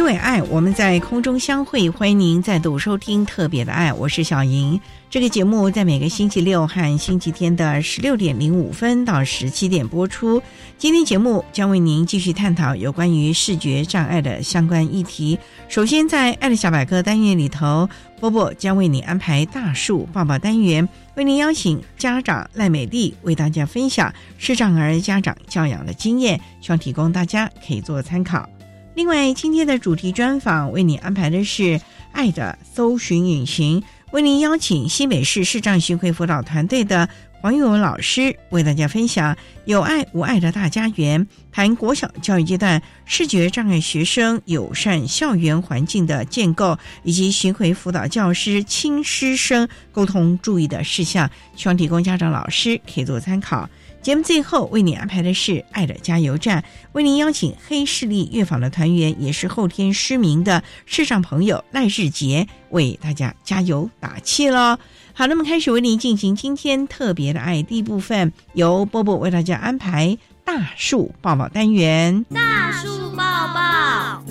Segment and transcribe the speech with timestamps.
[0.00, 1.90] 因为爱，我们在空中相会。
[1.90, 4.80] 欢迎您再度收听《特别的爱》，我是小莹。
[5.10, 10.42] 这个节目在每个星期六和星期天的十六点零五分到十七点播出。
[10.78, 15.38] 今天节目将为您继续探讨有关于视觉障碍的相关议题。
[15.68, 17.86] 首先，在爱的小百科单元里头，
[18.18, 28.48] 波波将为你安排大树抱抱单元，为您邀请家长赖美丽为大家分享视障儿家长教养的经验，希望提供大家可以做参考。
[28.94, 31.62] 另外，今天的主题专访为你安排的是
[32.12, 37.08] 《爱的搜寻引擎》，为您邀请新北市视障巡回辅导团队的
[37.40, 53.70] 黄玉文老师为大家分享“有爱无爱的大家园”，谈国小教育阶段视觉障碍学生友善校园环境的建构，以及巡回辅导教师亲师生沟通注意的事项，希望提供家长、老师可以做参考。
[54.02, 64.78] 节目最后为你安排的是爱的加油站，为您邀请黑势力乐坊的团员，也是后天失明的视障朋友赖日杰为大家加油打气喽。
[65.12, 72.24] 好，那么开始为您进行今天特别的爱第一部分，由波波为大家安排大树抱抱单元。
[72.30, 73.22] 大树抱
[73.52, 74.22] 抱，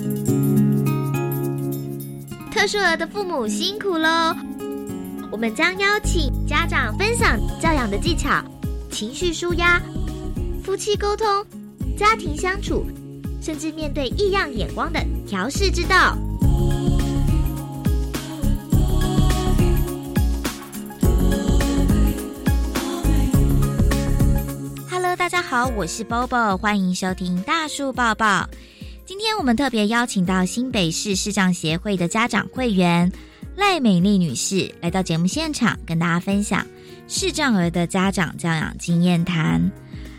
[2.50, 4.34] 特殊儿的父母辛苦喽！
[5.30, 8.42] 我们将邀请家长分享教养的技巧。
[8.90, 9.80] 情绪舒压、
[10.62, 11.26] 夫妻沟通、
[11.96, 12.84] 家庭相处，
[13.40, 16.18] 甚至面对异样眼光的调试之道。
[24.90, 28.46] Hello，大家好，我是 Bobo，欢迎收听大树抱抱。
[29.06, 33.10] 今天我们特别邀请到新北市视障协会的家长会员
[33.56, 36.66] 赖美丽女士来到节目现场，跟大家分享。
[37.12, 39.60] 视障儿的家长教养经验谈，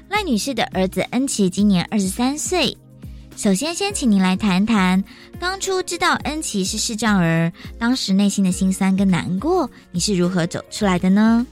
[0.10, 2.76] 赖女士的儿子恩琪今年二十三岁。
[3.38, 5.02] 首先，先请您来谈谈
[5.40, 11.48] 当初知道恩琪是视障儿，当时内心的心酸跟难过，你是如何走出来的呢？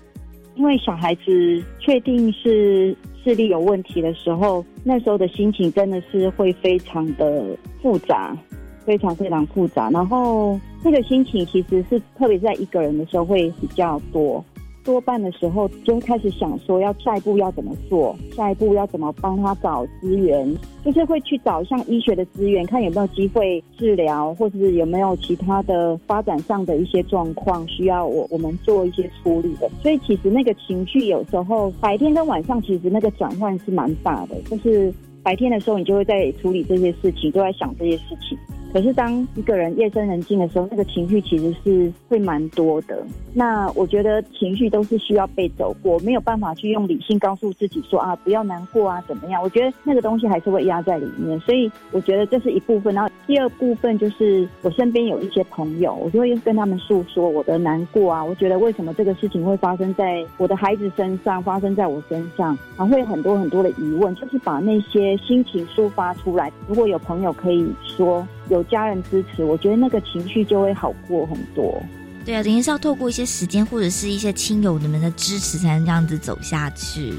[0.55, 8.37] 因为小孩子确定是视力有问题的时候，那时候的心情真的是会非常的复杂，
[8.85, 9.89] 非常非常复杂。
[9.89, 14.43] 然后那个心情其实是特别在一个人的时候会比较多。
[14.83, 29.69] 多半的时候就开始想说，要下一步要怎么做，下一步要怎么帮他找资源，就是会去找像医学的资源，看有没有机会治疗，或者是有没有其他的发展上的一些状况需要我我们做一些处理的。
[29.81, 38.37] 所以其实那个情绪有时候白天跟晚上其实那个转换是蛮大的，就是白天的时候你就会在处理这些事情，都在想这些事情。
[38.71, 43.03] 可是当一个人夜深人静的时候，那个情绪其实是会蛮多的。
[43.33, 49.41] 那我觉得情绪都是需要被走过，没有办法去用理性告诉自己说啊不要难过啊怎么样？
[49.41, 51.39] 我觉得那个东西还是会压在里面。
[51.39, 52.93] 所以我觉得这是一部分。
[52.93, 58.23] 然后第二部分就是我身边有一些朋友，我就会跟他们诉说我的难过啊。
[58.23, 66.51] 我觉得为什么这个事情会发生在我的孩子身上，发生在我身上，然后会很多很多的疑问，就是把那些心情抒发出来。
[66.67, 68.27] 如果有朋友可以说。
[68.49, 71.81] 有家人支持，我觉得那个情绪就会好过很多。
[72.25, 77.13] 对啊，等于是要透过一些时间或者是一些亲友你们的支持，才能这样子走下去。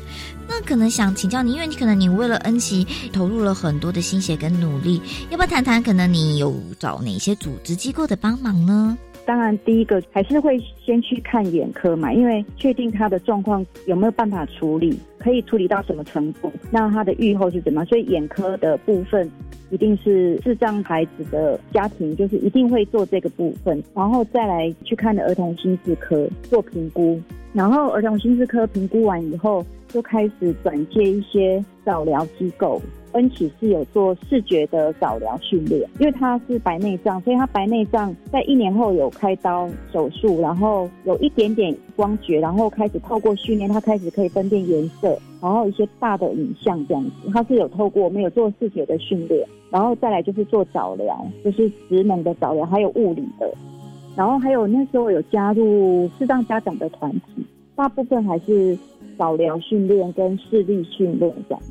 [0.47, 5.01] 那可能想请教你，因为你可能你为了恩琪投入了很多的心血跟努力，
[5.31, 5.83] 要不要谈谈？
[5.83, 8.97] 可能你有找哪些组织机构的帮忙呢？
[9.31, 17.85] 当然第一个还是会先去看眼科嘛，因为确定他的状况有没有办法处理，可以处理到什么程度，那他的预后是怎么？
[17.85, 19.31] 所以眼科的部分
[19.71, 27.21] 一定是智障孩子的家庭，就是一定会做这个部分，然后再来去看的儿童心智科做评估，
[27.53, 32.81] 然后儿童心智科评估完以后，就开始转接一些早疗机构。
[33.13, 53.53] 恩启是有做视觉的早疗训练，因为他是白内障，所以他白内障在一年后有开刀手术，然后有一点点光觉，然后开始透过训练，他开始可以分辨颜色，然后一些大的影像这样子，他是有透过我们有做视觉的训练，然后再来就是做早疗，就是职能的早疗，还有物理的，
[54.15, 57.45] 然后还有那时候有加入适当家长的团体，
[57.75, 58.79] 大部分还是
[59.21, 61.63] 早疗训练跟视力训练这样。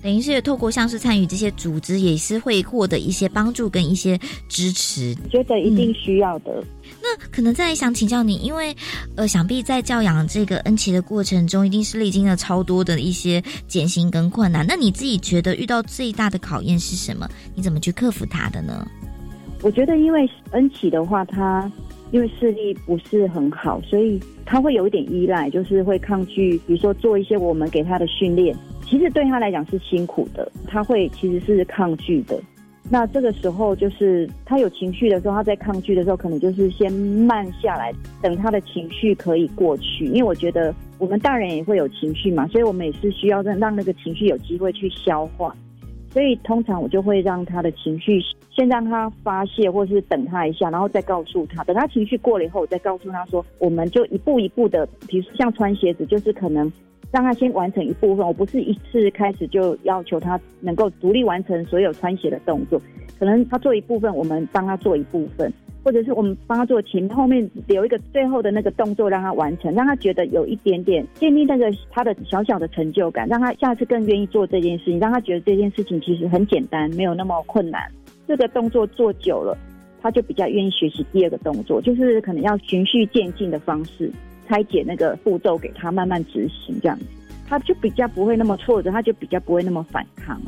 [0.00, 4.18] 等于是透过像是参与这些组织，也是会获得一些帮助跟一些
[4.48, 5.14] 支持。
[5.30, 6.62] 觉得一定需要的。
[7.00, 8.74] 那可能再想请教你，因为
[9.16, 14.64] 呃，想必在教养这个恩琪的过程中，一定是历经了超多的一些艰辛跟困难。
[14.66, 17.28] 那你自己觉得遇到最大的考验是什么？
[17.54, 18.86] 你怎么去克服它的呢？
[19.62, 21.70] 我觉得，因为恩琪的话，他
[22.12, 28.54] 因为视力不是很好，所以他会有一点依赖，就是会抗拒，比如说做一些我们给他的训练。
[28.84, 32.38] 其实对他来讲是辛苦的，他会其实是抗拒的。
[32.90, 40.04] 那这个时候就是他有情绪的时候，他在抗拒的时候，可能就是先慢下来，等他的情绪可以过去。
[40.06, 45.56] 因为我觉得我们大人也会有情绪嘛，所以我们也是需要让让那个情绪有机会去消化。
[46.12, 48.20] 所以通常我就会让他的情绪
[48.50, 51.64] 先让他发泄，或是等他一下，然后再告诉他。
[51.64, 56.70] 等他情绪过了以后，我再告诉他说，我们就一步一步的，比如像穿鞋子，就是可能。
[57.10, 62.80] 让他先完成一部分，我不是一次开始就要求他能够独立完成所有穿鞋的动作，
[63.18, 65.52] 可能他做一部分，我们帮他做一部分，
[65.84, 77.82] 或者是我们帮他做前后面留一个最后的那个动作让他完成，让他觉得有一点点建立那个他的小小的成就感，让他下次更愿意做这件事情，让他觉得这件事情其实很简单，没有那么困难。
[78.26, 79.56] 这个动作做久了，
[80.00, 84.10] 他就比较愿意学习第二个动作，就是可能要循序渐进的方式。
[84.48, 87.06] 拆解那个步骤给他慢慢执行，这样子
[87.48, 90.38] 他就比较不会那么挫折，他就比较不会那么反抗。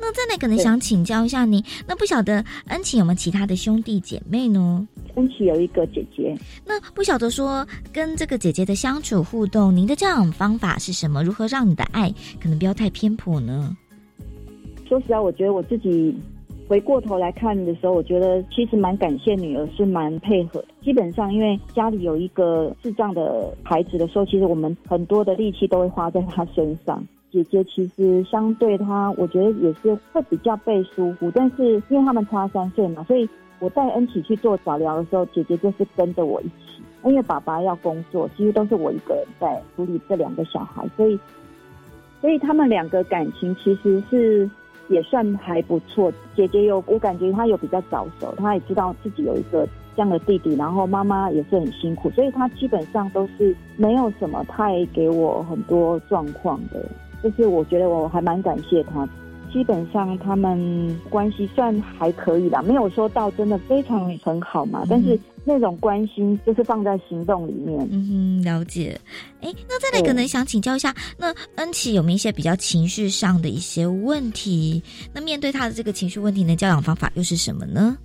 [0.00, 4.86] 那再来可能想请教一下你，那不晓得恩琪有没有其他的兄弟姐妹呢？
[5.16, 6.36] 恩琪有一个姐姐。
[6.64, 11.22] 那不晓得说跟这个姐姐的相处互动，您的教养方法是什么？
[11.22, 13.76] 如何让你的爱可能不要太偏颇呢？
[14.88, 16.16] 说实话，我觉得我自己。
[16.68, 20.62] 回过头来看的时候，我觉得其实蛮感谢女儿是蛮配合。
[20.84, 27.02] 基本上，因为家里有一个智障的孩子的时候，其实我们很多的力气都会花在他身上。
[27.30, 31.30] 姐姐其实相对她，我觉得也是会比较被疏忽。
[31.30, 33.28] 但是因为他们差三岁嘛，所以
[33.58, 36.82] 我带恩琪去做早疗的时候，姐姐就是跟着我一起。
[37.04, 41.18] 因为爸爸要工作，其实都是我一个人在处理这两个小孩，所以
[42.20, 44.48] 所以他们两个感情其实是。
[44.90, 56.82] 也算还不错，姐姐有我感觉她有比较早熟，她也知道自己有一个这样的弟弟，然后妈妈也是很辛苦，所以她基本上都是没有什么太给我很多状况的，
[57.22, 59.08] 就是我觉得我还蛮感谢他。
[59.50, 64.84] 基本上他们关系算还可以啦，没有说到真的非常很好嘛。
[64.90, 67.88] 但是那种关心就是放在行动里面。
[67.90, 69.00] 嗯，了解。
[69.40, 74.82] 哎，那再来可能想请教一下，那恩琪有没有一些比较情绪上的一些问题？
[75.14, 77.96] 那面对他的这个情绪问题呢教养方法又是什么呢？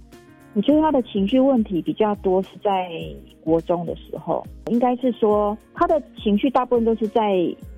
[0.53, 2.87] 我觉得他的情绪问题比较多是在
[3.43, 7.21] 国中的时候，应该是说他的情绪大部分都是在。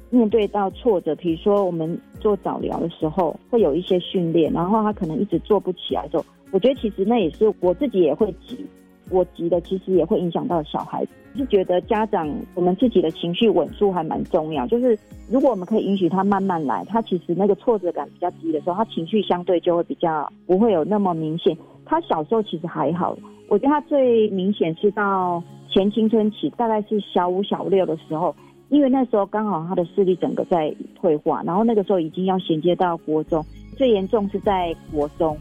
[0.10, 8.66] 面对到挫折，比如说我们做早疗的时候，会有一些训练，然后他可能一直做不起来的时候，我觉得其实那也是我自己也会急，
[9.10, 11.12] 我急的其实也会影响到小孩子。
[11.38, 14.98] 是觉得家长我们自己的情绪稳住还蛮重要，就是
[15.30, 21.58] 如果我们可以允许他慢慢来，他其实那个挫折感比较低的时候，他情绪相对就会比较不会有那么明显。
[21.84, 23.18] 他小时候其实还好，
[23.50, 28.34] 我觉得他最明显是到前青春期，大概是小五小六的时候。
[28.70, 33.46] 因为那时候刚好他的视力整个在退化，然后那个时候已经要衔接到国中，
[33.78, 35.38] 最严重是在国中，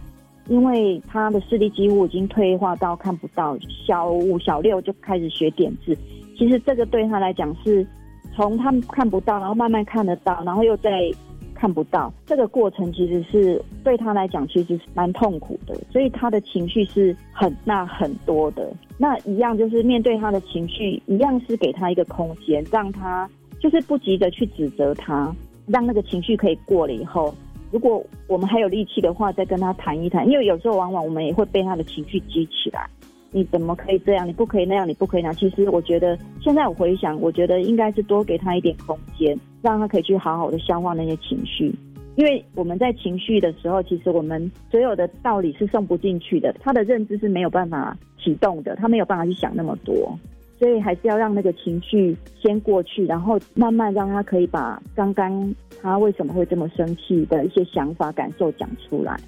[0.48, 5.96] 因为他的视力几乎已经退化到看不到，小五小六就开始学点字。
[6.36, 7.86] 其实这个对他来讲是
[8.34, 11.10] 从他看不到，然后慢慢看得到，然后又在
[11.54, 18.70] 看不到，这个过程其实是对他来讲其实是蛮痛苦的，所以他的情绪是很大很多的。
[18.98, 23.28] 那一样就是面对他的情绪，一样是给他一个空间，让他
[23.60, 25.34] 就是不急着去指责他，
[25.66, 27.34] 让那个情绪可以过了以后，
[27.70, 32.86] 如果我们还有力气的话，再跟他谈一谈，因为有时候往往我们也会被他的情绪激起来。
[33.32, 34.28] 你怎么可以这样？
[34.28, 34.88] 你不可以那样？
[34.88, 35.34] 你不可以那样？
[35.34, 41.74] 其实我觉得，现在我回想，我觉得应该是多给他一点空间，让他可以去好好的消化那些情绪。
[42.16, 50.16] 因为我们在情绪的时候，其实我们所有的道理是送不进去的，他的认知是没有办法启动的，他没有办法去想那么多。
[50.56, 55.52] 所以还是要让那个情绪先过去，然后慢慢让他可以把刚刚
[55.82, 59.18] 他为什么会这么生气的一些想法、感受讲出来。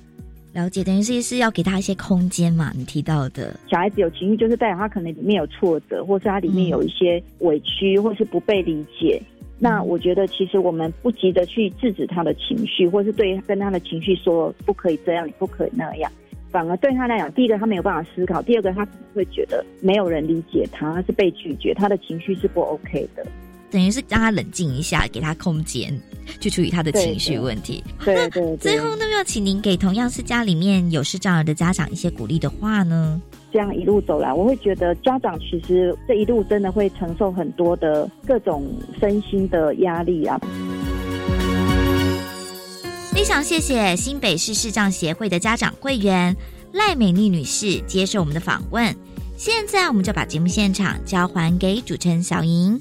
[0.52, 2.71] 了解，等于是是要给他一些空间嘛？
[2.75, 9.21] 你提到的小孩子有情绪，就是代表他可能里面有挫折，或是他里面有一些委屈，或是不被理解。
[9.58, 16.12] 那我觉得，其实我们不急着去制止他的情绪，或是对跟他的情绪说不可以这样，你不可以那样，
[16.50, 23.26] 反而对他来讲，第一个他没有办法思考，第二个他可能会觉得没有人理解他，他是被拒绝，他的情绪是不 OK 的。
[23.68, 25.92] 等于是让他冷静一下，给他空间
[26.38, 27.82] 去处理他的情绪问题。
[28.04, 28.56] 对对。
[28.58, 33.20] 最后，那么要请您给同样是家里面有视障儿的家长一些鼓励的话呢？
[33.56, 38.66] 这样一路走来，我会觉得家长其实这一路真的会承受很多的各种
[39.00, 40.38] 身心的压力啊。
[43.14, 46.36] 非常谢谢新北市视障协会的家长会员
[46.72, 48.94] 赖美丽女士接受我们的访问。
[49.38, 52.78] 现在，我们就把节目现场交还给主持人小莹。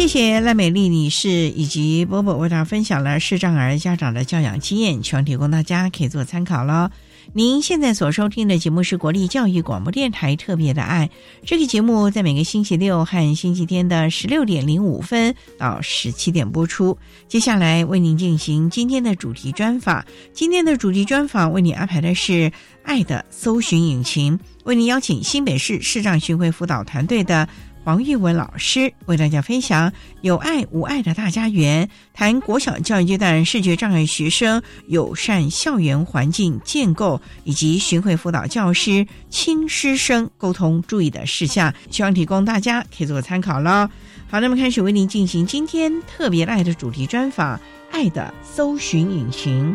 [0.00, 6.88] 谢谢赖美丽女士以及波波为大家分享了视障儿家长的教养经验，希望提供大家可以做参考喽。
[7.34, 11.10] 您现在所收听的节目是国立教育广播电台特别的爱，
[11.44, 16.96] 这个节目在每个星期六和星期天的十六点零五分到十七点播出。
[17.28, 20.02] 接下来为您进行今天的主题专访，
[20.32, 22.50] 今天的主题专访为您安排的是
[22.84, 27.46] 爱的搜寻引擎，为您邀请新北市视障巡回辅导团队的。
[27.82, 43.90] 黄玉文老师为大家分享有爱无爱的大家园，谈国小教育阶段视觉障碍学生友善校园环境建构，以及巡回辅导教师亲师生沟通注意的事项，希望提供大家可以做参考了。
[44.28, 47.56] 好，那么开始为您进行今天特别爱的主题专访，
[47.90, 49.74] 《爱的搜寻引擎》。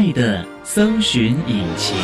[0.00, 1.94] 爱的搜寻引擎。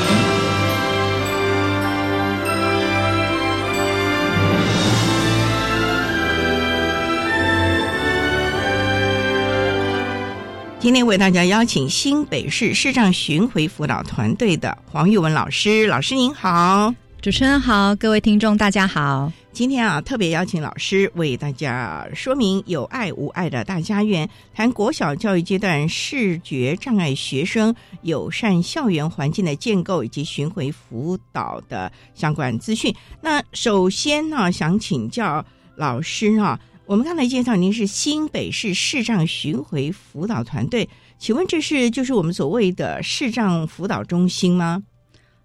[10.78, 19.32] 今天为大家邀请新北市视障巡回辅导团队的黄玉文老师，老师您好，主持人好，各位听众大家好。
[19.56, 32.94] 今天啊，特别邀请老师为大家说明有爱无爱的大家园，谈国小教育阶段视觉障碍学生友善校园环境的建构以及巡回辅导的相关资讯。
[33.22, 35.42] 那首先呢，想请教
[35.74, 40.86] 老师啊，我们刚才介绍您是新北市视障巡回辅导团队，
[41.18, 44.82] 请问这是就是我们所谓的视障辅导中心吗？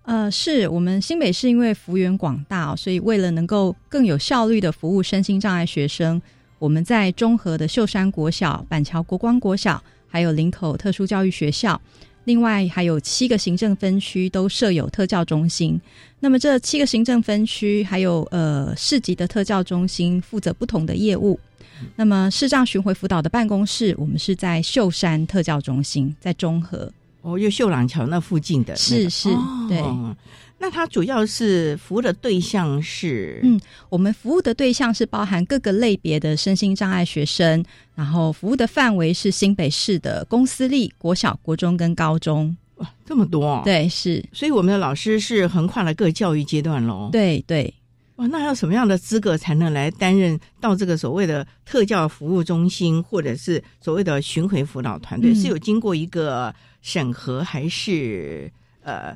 [0.04, 6.20] 呃，是我们新北市因为幅员广大，所以为了能够更有效率的服务身心障碍学生，
[6.58, 11.80] 我们在中和的秀山国小、板桥国光国小，还有林口特殊教育学校，
[12.24, 15.80] 另外还有七个行政分区都设有特教中心。
[16.20, 21.40] 那么这七个行政分区还有呃市级的特教中心负责不同的业务。
[21.96, 26.92] 那么视障巡回辅导的办公室，我们是在秀山特教中心，在中和。
[27.22, 29.30] 哦，又秀朗桥那附近的，是是，
[29.70, 29.82] 对。
[30.64, 33.60] 那它主要是服务的对象是，嗯，
[33.90, 42.56] 我们服务的对象是包含各个类别的身心障碍学生，然后服务的范围是新北市的公私立国小、国中跟高中。
[42.76, 43.60] 哇，这么多！
[43.66, 44.24] 对，是。
[44.32, 47.10] 所以我们的老师是横跨了各教育阶段喽。
[47.12, 47.74] 对对。
[48.18, 55.34] 哇，那要什么样的资格才能来担任到这个所谓的特教服务中心，或者是所谓的巡回辅导团队？
[55.34, 56.54] 是有经过一个。
[56.82, 59.16] 审核还是呃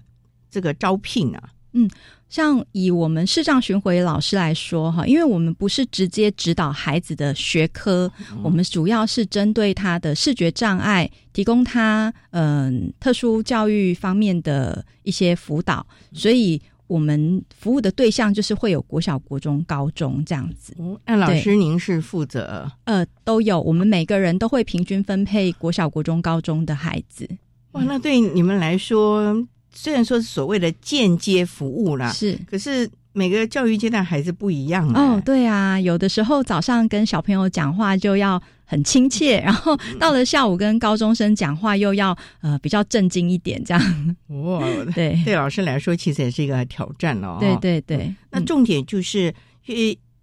[0.49, 1.49] 这个招聘啊？
[1.77, 1.89] 嗯，
[2.29, 8.09] 像以我们视障巡回老师来说哈，因为我们不是直接指导孩子的学科，
[8.41, 20.73] 我们主要是针对他的视觉障碍，提供他嗯特殊教育方面的一些辅导，所以我们服务的对象就是会有国小、国中、高中这样子。
[20.79, 22.71] 嗯那老师您是负责？
[22.85, 27.27] 呃，都有，我们每个人都会平均分配国小、国中、高中的孩子。
[27.75, 29.35] 哇，那对你们来说，
[29.73, 44.15] 虽然说是所谓的间接服务啦，是，可是每个教育阶段孩子不一样哦，对啊，有的时候早上跟小朋友讲话就要很亲切，然后到了下午跟高中生讲话又要呃比较震惊一点，这样。
[44.43, 44.65] 哇，
[44.95, 47.37] 对，对老师来说其实也是一个挑战了。
[47.41, 49.33] 对对对，那重点就是
[49.67, 49.75] 呃，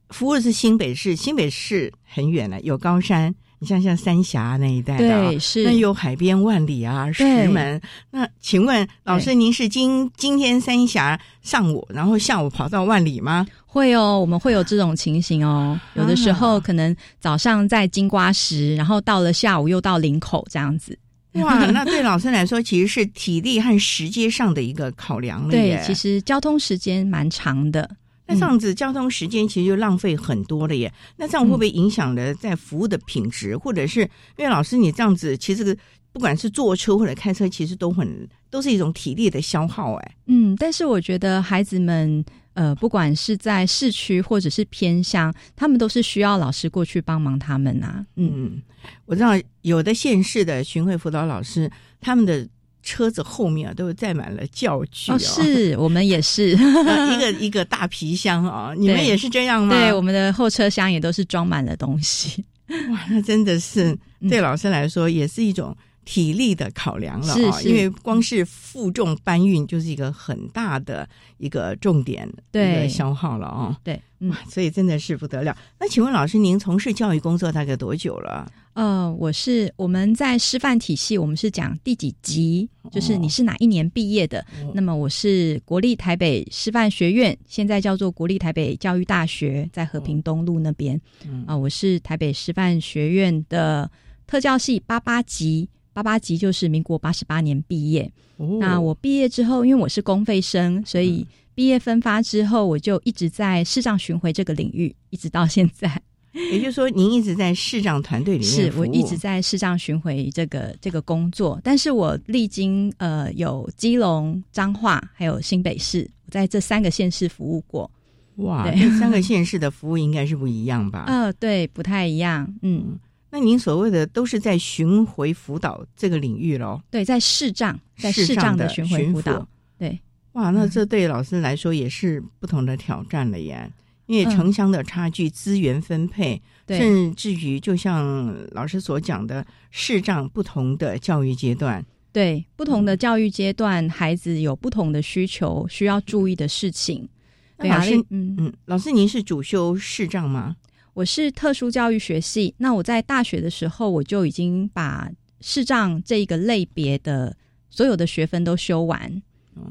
[0.08, 3.34] 服务的是新北市，新北市很远了，有高山。
[3.62, 7.80] 你像像三峡那一带的，是那有海边万里啊，石门。
[8.10, 13.46] 那请问老师，您是今今天三峡上午，然后下午跑到万里吗？
[13.64, 15.78] 会哦，我们会有这种情形哦。
[15.94, 20.98] 有的时候可能早上在金瓜石，然后到了下午又到林口这样子。
[21.34, 25.52] 哇，那对老师来说其实是体力和时间上的一个考量了。
[25.52, 27.88] 对，其实交通时间蛮长的。
[28.32, 30.92] 那这样子交通时间其实就浪费很多了耶。
[31.16, 33.56] 那这样会不会影响了在服务的品质？
[33.56, 34.00] 或者是
[34.36, 35.76] 因为老师你这样子，其实
[36.12, 40.14] 不管是坐车或者开车，其实都很都是一种体力的消耗哎。
[40.26, 42.24] 嗯，但是我觉得孩子们
[42.54, 48.04] 呃，不管是在市区或者是偏乡，他们都是需要老师过去帮忙他们呐。
[48.16, 48.62] 嗯，
[49.06, 49.30] 我知道
[49.62, 51.70] 有的县市的巡回辅导老师，
[52.00, 52.48] 他们的。
[52.82, 55.18] 车子后面啊，都载满了教具哦。
[55.18, 59.74] 是我们也是一个 一个大皮箱啊，你们也是这样吗？
[59.74, 62.44] 对，我们的后车厢也都是装满了东西。
[62.90, 63.96] 哇，那真的是
[64.28, 73.78] 对老师来说也是一种体力的考量了啊，因为光是负重搬运就是一个很大的一个重点的消耗了啊。
[73.84, 75.56] 对，哇，所以真的是不得了。
[75.78, 78.50] 那请问老师，您从事教育工作大概多久了？
[78.74, 84.44] 呃，我是我们在师范体系，我们是讲第几级，就是你是哪一年毕业的。
[84.74, 90.98] 那么我是国立台北师范学院，现在叫做国立台北教育大学，在和平东路那边。
[91.46, 93.90] 啊，我是台北师范学院的
[94.26, 98.10] 特教系八八级，八八级就是民国八十八年毕业。
[98.58, 106.02] 那我毕业之后，因为我是公费生，所以毕业分发之后，我就一直在市障巡回这个领域，一直到现在。
[106.50, 117.90] 也就是说，您一直在视障团队里面是我一直在视障巡回这个这个工作，但是我历经呃有基隆、彰化还有新北市，我在这三个县市服务过。
[118.36, 121.04] 哇，这三个 县市的服务应该是不一样吧？
[121.06, 122.50] 呃，对，不太一样。
[122.62, 122.98] 嗯，
[123.32, 126.78] 那您所谓的都是在巡回辅导这个领域喽？
[126.90, 129.48] 对，在视障，在视障的巡回辅导。
[129.78, 129.98] 对，
[130.32, 133.72] 哇，那这对老师来说也是不同的挑战了耶。
[134.06, 147.08] 因为城乡的差距、资源分配，甚至于就像老师所讲的，视障不同的教育阶段，对不同的教育阶段，孩子有不同的需求，需要注意的事情。
[147.56, 150.56] 老师，嗯嗯，老师，您是主修视障吗？
[150.94, 152.54] 我是特殊教育学系。
[152.58, 157.36] 那我在大学的时候，我就已经把视障这一个类别的
[157.70, 159.22] 所有的学分都修完。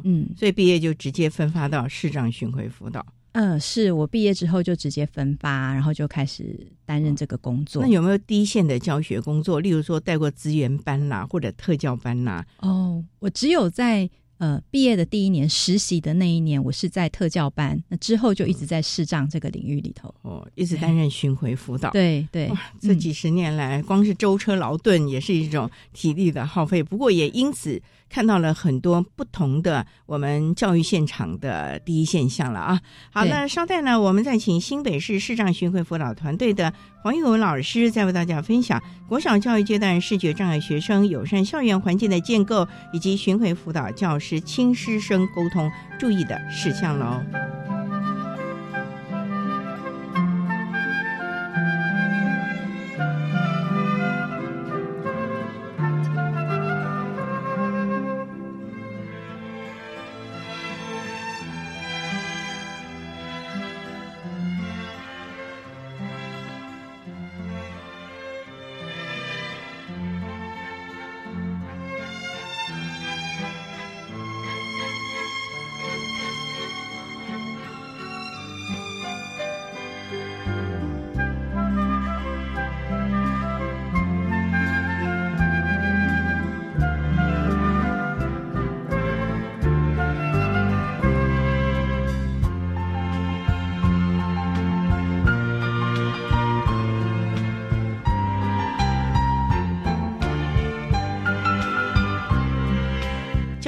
[0.03, 3.05] 嗯，所以毕业就直接分发到视障巡回辅导。
[3.34, 7.81] 嗯，是我毕业之后就直接分发，然后就开始担任这个工作。
[7.81, 9.60] 那有没有第一线的教学工作？
[9.60, 12.45] 例如说带过资源班啦，或者特教班啦？
[12.60, 14.10] 哦，我只有在。
[14.41, 17.80] 呃，毕业的第一年实习的那一年，我是在特教班。
[17.89, 21.91] 那之后就一直在视障这个领域里头，哦，一直担任巡回辅导。
[21.91, 26.82] 对对，这几十年来，光是舟车劳顿也是一种体力的耗费。
[26.82, 27.80] 不过也因此
[28.12, 32.80] 看到了很多不同的我们教育现场的第一现象了啊。
[33.12, 44.32] 好，那稍待呢，我们再请新北市视障巡回辅导团队的黄玉文老师，再为大家分享国小教育阶段视觉障碍学生友善校园环境的建构，以及巡回辅导教师。
[44.32, 45.69] 是亲师生沟通
[46.00, 47.21] 注意的事项喽。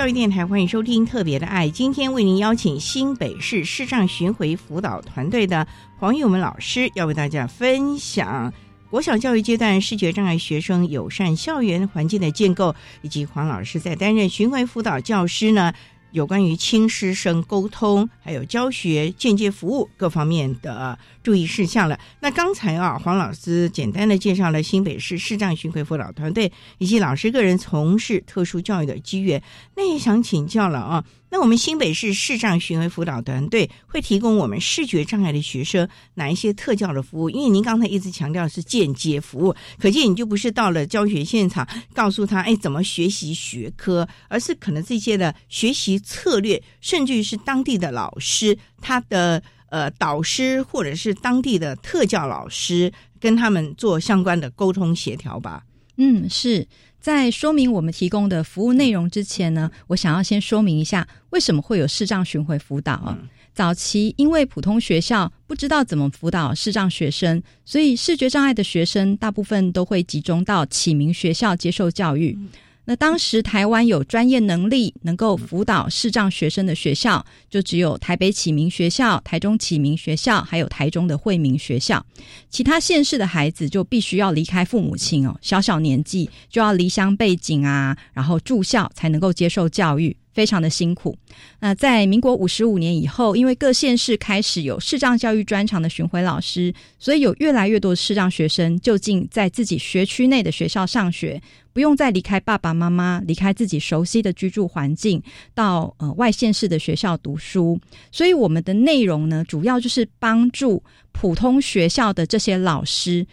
[0.03, 5.65] 教育电台欢迎收听《特别的爱》，今天为您邀请新北市视障巡回辅导团队的
[5.97, 8.51] 黄玉文老师，要为大家分享
[8.89, 15.73] 国小教育阶段视觉障碍学生友善校园环境的建构，以及黄老师在担任巡回辅导教师呢。
[16.13, 21.99] 有关于亲师生沟通、还有教学、间接服务各方面的注意事项了。
[22.19, 29.41] 那刚才啊，黄老师简单的介绍了新北市视障巡回辅导团队以及老师个人从事特殊教育的机缘，
[29.75, 31.03] 那也想请教了啊。
[31.33, 37.27] 那我们新北市视障巡回辅导团队会提供我们视觉障碍的学生哪一些特教的服务？
[37.27, 49.41] 因为您刚才一直强调是间接服务，可见你就不是到了教学现场告诉他哎怎么学习学科，而是可能这些的学习策略，甚至于是当地的老师他的
[49.71, 55.63] 呃导师或者是当地的特教老师跟他们做相关的沟通协调吧。
[55.97, 56.67] 嗯，是。
[57.03, 63.19] 在说明我们提供的服务内容之前呢，我想要先说明一下为什么会有视障巡回辅导啊。
[63.53, 72.39] 早期因为普通学校不知道怎么辅导视障学生，所以视觉障碍的学生大部分都会集中到启明学校接受教育。
[72.85, 82.05] 那当时台湾有专业能力能够辅导视障学生的学校，就只有台北启明学校、台中启明学校，还有台中的惠民学校。
[82.49, 90.17] 其他县市的孩子就必须要离开父母亲哦，小小年纪就要离乡背景啊，然后住校才能够接受教育。
[90.33, 91.15] 非常的辛苦。
[91.59, 101.41] 那在民国五十五年以后，因为各县市开始有视障教育专长的巡回老师，所以有越来越多的视障学生就近在自己学区内的学校上学，
[101.71, 105.21] 不用再离开爸爸妈妈，离开自己熟悉的居住环境，
[105.53, 107.79] 到呃外县市的学校读书。
[108.11, 113.25] 所以我们的内容呢，主要就是帮助普通学校的这些老师，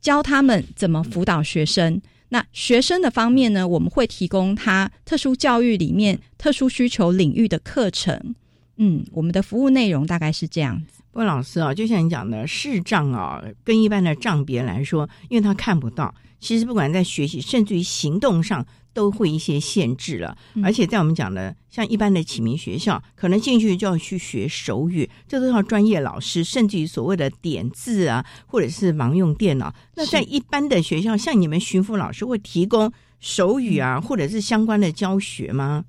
[0.00, 2.00] 教他们怎么辅导学生。
[2.30, 8.34] 那学生的方面呢，我们会提供他特殊教育里面特殊需求领域的课程。
[8.76, 11.02] 嗯，我们的服务内容大概是这样子。
[11.12, 18.66] 郭老师啊，就像你讲的，视障啊，跟一般的障别来说，因为他看不到，其实不管在学习，甚至于行动上。
[18.92, 29.74] 都会一些限制了，而且在我们讲的，像一般的启明学校，可能进去就要去学手语，这都要专业老师，甚至于所谓的点字啊，或者是盲用电脑。
[29.94, 35.84] 那在一般的学校，像你们巡抚老师会提供手语啊，或者是相关的教学吗？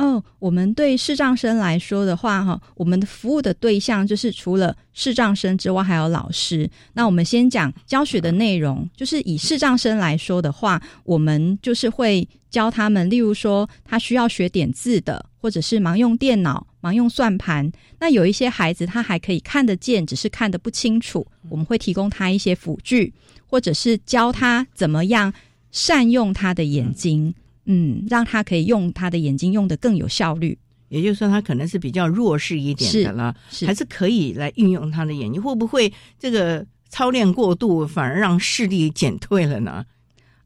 [0.00, 6.68] 哦，我们对视障生来说的话，哈，我们的服务的对象就是除了视障生之外，还有老师。
[6.94, 17.70] 那我们先讲教学的内容，就是以视障生来说的话，我们就是会教他们，例如说他需要学点字的，或者是盲用电脑、盲用算盘。
[17.98, 23.12] 那有一些孩子他还可以看得见，只是看得不清楚，我们会提供他一些辅具，
[23.46, 25.30] 或者是教他怎么样
[25.70, 27.34] 善用他的眼睛。
[28.08, 33.34] 让他可以用他的眼睛用的更有效率，也就是说，他可能是比较弱势一点的了，
[33.66, 35.40] 还是可以来运用他的眼睛？
[35.40, 39.84] 会不会这个操练过度，反而让视力减退了呢？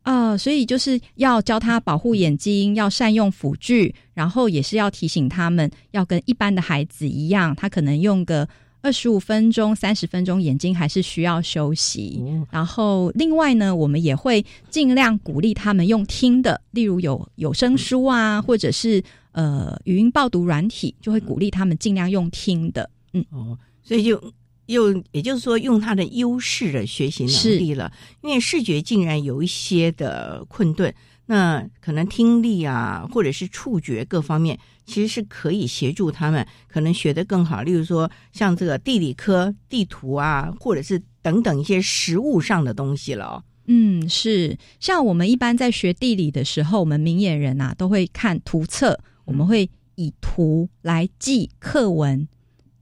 [0.03, 8.49] 啊，所以就是要教他保护眼睛，要善用辅具，然后也是要提醒他们，要跟一般的孩子一样，他可能用个。
[8.85, 12.23] 二十五分钟、三十分钟，眼睛还是需要休息。
[12.51, 22.91] 然后，另外呢，我们也会尽量鼓励他们用听的，例如有有声书啊，或者是呃语音报读软体，就会鼓励他们尽量用听的。
[23.15, 24.23] 嗯，哦，所以就
[24.67, 30.95] 又也就是说，用他的优势的学习能力了，因为视觉竟然有一些的困顿。
[31.27, 37.63] 那可能听力啊，或者是触觉各方面，其实是可以协助他们可能学得更好。
[37.63, 43.43] 例如说，像这个地理科地图啊，或者是等等一些实物上的东西了。
[43.67, 44.59] 嗯，是。
[44.79, 52.29] 像我们一般在学地理的时候，我们明眼人呐都会看图册，我们会以图来记课文，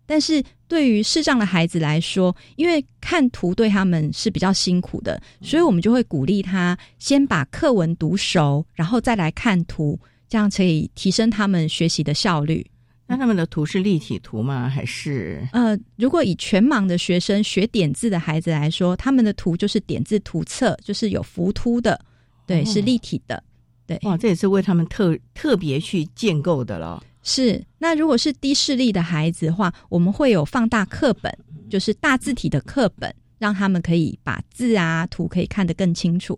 [0.06, 0.42] 但是。
[0.68, 12.66] 对于视障的孩子来说，因为看图对他们是比较辛苦的，所以我们就会鼓励他先把课文读熟，然后再来看图，这样可以提升他们学习的效率。
[13.06, 14.66] 那他们的图是立体图吗？
[14.66, 22.02] 还是呃，如果以全盲的学生学点字的孩子来说，他们的图就是点字图册，就是有浮凸的，
[22.46, 23.44] 对，是立体的。
[23.86, 27.04] 对，哇，这也是为他们特特别去建构的了。
[27.22, 31.32] 是，那如果是低视力的孩子的话，我们会有放大课本，
[31.70, 36.36] 就是大字体的课本，让他们可以把字啊图可以看得更清楚。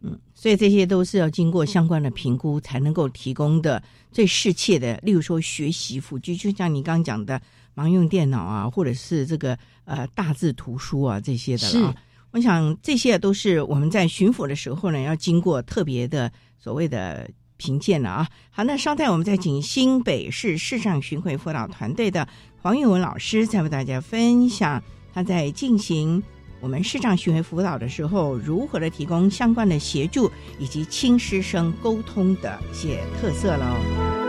[0.00, 7.40] 嗯，所以这些都是要经过相关的评估才能够提供的最适切的，例如说学习辅具，就像你刚刚讲的
[7.76, 11.94] 盲用电脑啊，或者是这个呃大字图书啊这些的了。
[12.32, 17.30] 我想这些都是我们在巡抚的时候呢，要经过特别的所谓的。
[17.64, 18.28] 行见了啊！
[18.50, 22.28] 好，那稍待，我们再请新北市市长巡回辅导团队的
[22.60, 24.82] 黄玉文老师，再为大家分享
[25.14, 26.22] 他在进行
[26.60, 34.23] 我们市长巡回辅导的时候，如何的提供相关的协助，以及亲师生沟通的一些特色喽。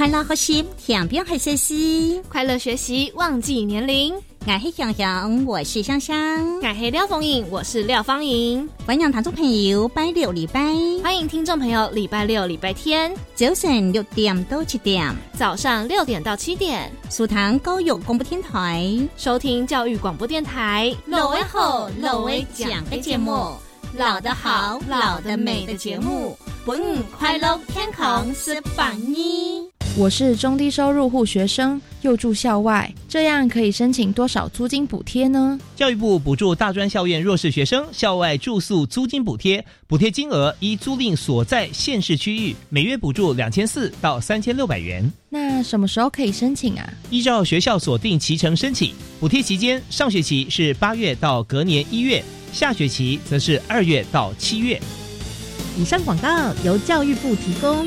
[0.00, 4.14] 快乐学习，天边黑学习，快乐学习，忘记年龄。
[4.46, 6.58] 我是香香，我是香香。
[6.62, 8.66] 我是廖凤颖，我是廖芳颖。
[8.86, 20.96] 欢迎听众朋友拜六礼拜，欢迎听众朋友礼拜六、礼拜天早晨六点到七点，早上六点到七点，苏塘高友广播电台收听教育广播电台。
[21.04, 23.52] 老威好，老威讲的节目，
[23.98, 29.68] 老的好，老的美的节目，本快乐天空是榜一。
[29.96, 35.58] 我是中低收入户学生，又住校外，这样可以申请多少租金补贴呢？
[35.74, 45.10] 教育部补助大专校院弱势学生校外住宿租金补贴，补贴金额依租赁所在县市区域，每月补助两千四到三千六百元。
[45.28, 46.88] 那什么时候可以申请啊？
[47.10, 52.22] 依照学校锁定期程申请，补贴期间上学期是八月到隔年一月，
[52.52, 54.80] 下学期则是二月到七月。
[55.76, 56.28] 以上广告
[56.64, 57.86] 由教育部提供。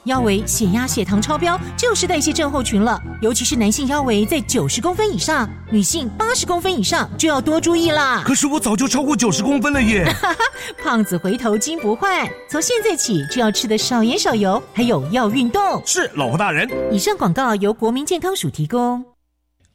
[0.05, 2.99] 腰围、血压、血糖超标，就是代谢症候群了。
[3.21, 8.23] 尤其是男性腰围在九十公分以上，女性八十公分以上就要多注意啦。
[8.25, 10.11] 可是我早就超过九十公分了耶！
[10.83, 15.61] 胖子回头金不换，从现在起就要吃的少盐少油，还有要运动。
[15.85, 16.67] 是，老婆大人。
[16.91, 19.05] 以上广告由国民健康署提供。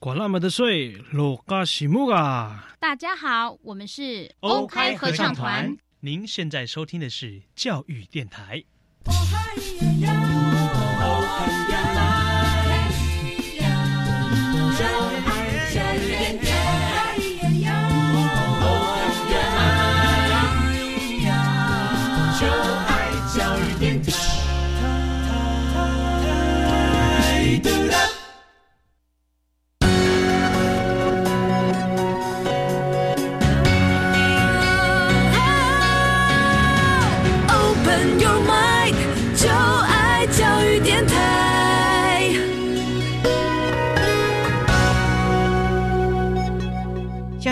[0.00, 2.66] 管那么的水，落嘎西木啊！
[2.80, 5.76] 大家好，我们是 OK 合唱团。
[6.00, 8.64] 您现在收听的是教育电台。
[11.38, 11.75] on.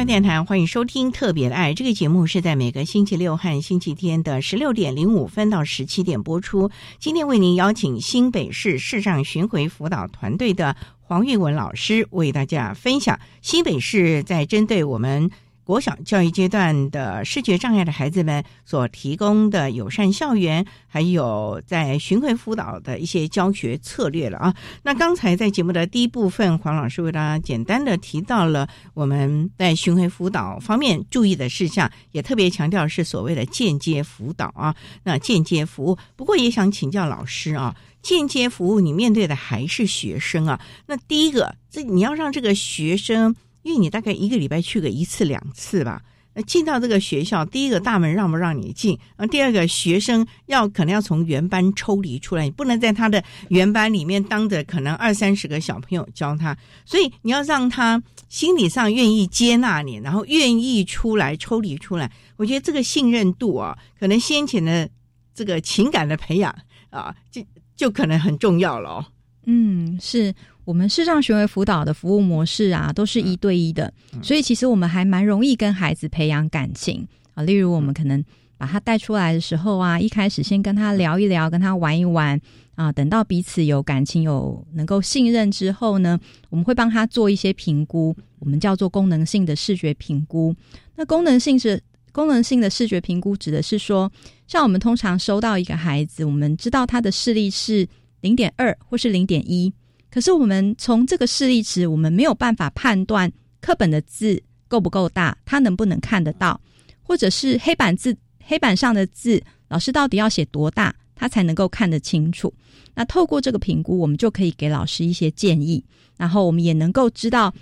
[0.06, 6.70] 电台欢迎收听《特别的爱》这个节目，是在每个星期六和星期天的十六点零五分到十七点播出。
[6.98, 15.30] 今天为您邀请新北市市上巡回辅导团队的黄玉文老师，为大家分享新北市在针对我们。
[15.64, 24.54] 国小教育阶段的视觉障碍的孩子们所提供的友善校园，还有在巡回辅导的一些教学策略了啊。
[24.82, 34.76] 那刚才在节目的第一部分，黄老师为大家简单的提到了我们在巡回辅导方面注意的事项，也特别强调是所谓的间接辅导啊。
[35.02, 40.60] 那间接服务，不过也想请教老师啊，间接服务你面对的还是学生啊？
[40.86, 43.34] 那第一个，这你要让这个学生。
[43.64, 46.02] 因为你大概一个礼拜去个一次两次吧，
[46.34, 48.98] 那进到这个学校，第一个大门让不让你进？
[49.16, 62.12] 啊，第二个学生要可能要从原班抽离出来，你不能在他的原班里面当着可能二三十个小朋友教他，所以你要让他心理上愿意接纳你，然后愿意出来抽离出来。
[62.36, 64.88] 我觉得这个信任度啊，可能先前的
[65.34, 66.54] 这个情感的培养
[66.90, 67.42] 啊，就
[67.74, 69.08] 就可能很重要了。
[69.46, 70.34] 嗯，是。
[70.64, 77.42] 我们视障学为辅导的服务模式啊，都是一对一的，所以其实我们还蛮容易跟孩子培养感情啊。
[77.42, 78.24] 例如，我们可能
[78.56, 82.40] 把他带出来的时候啊，一开始先跟他聊一聊，跟他玩一玩
[82.76, 82.90] 啊。
[82.90, 90.54] 等到彼此有感情、有能够信任之后呢，我们会帮他做一些评估，我们叫做功能性的视觉评估。
[90.96, 94.10] 那功能性是功能性的视觉评估，指的是说，
[94.46, 97.86] 像我们通常收到一个孩子，我们知道他的视力是
[98.22, 99.70] 零点二或是零点一。
[100.14, 103.28] 可是我们从这个视力值，我们没有办法判断
[103.60, 106.60] 课本的字够不够大，他能不能看得到，
[107.02, 112.54] 或者是黑板字黑板上的字，老师到底要写多大，他才能够看得清楚？
[112.94, 115.84] 那透过这个评估，我们就可以给老师一些建议，
[116.16, 117.52] 然后我们也能够知道，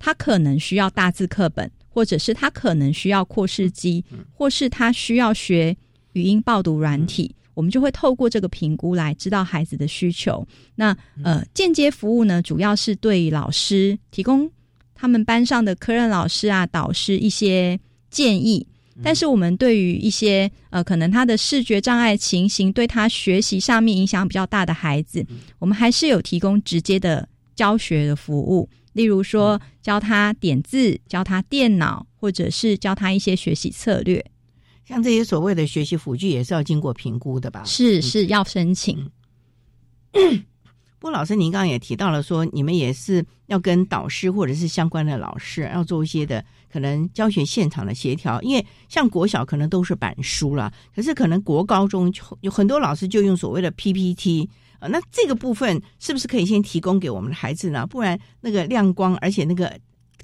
[0.00, 5.76] 他可能需要大字课本，或者是他可能需要扩视机，或是他需要学
[6.14, 7.32] 语音报读软体。
[7.54, 10.46] 我们就会透过这个评估来知道孩子的需求。
[10.74, 14.50] 那呃，间接服务呢，主要是对老师提供
[14.94, 17.78] 他们班上的科任老师啊、导师一些
[18.10, 18.66] 建议。
[19.02, 25.26] 但是我们对于一些呃，可能他的视觉障碍情形对他学习上面影响比较大的孩子，
[25.58, 34.24] 我们还是有提供直接的教学的服务，例如说教他点字、教他电脑，或者是教他一些学习策略。
[34.86, 37.64] 像这些所谓的学习辅具也是要经过评估的吧？
[37.64, 39.10] 是是要申请。
[40.98, 46.42] 不过老师，您刚刚也提到了说，你们也是要跟导师或者是相关的老师要做一些的
[46.72, 57.86] 可能教学现场的协调，因为像国小可能都是板书了，可是可能国高中有很多老师就用所谓的 PPT 啊，那这个部分是不是可以先提供给我们的孩子呢？
[57.86, 59.78] 不然那个亮光，而且那个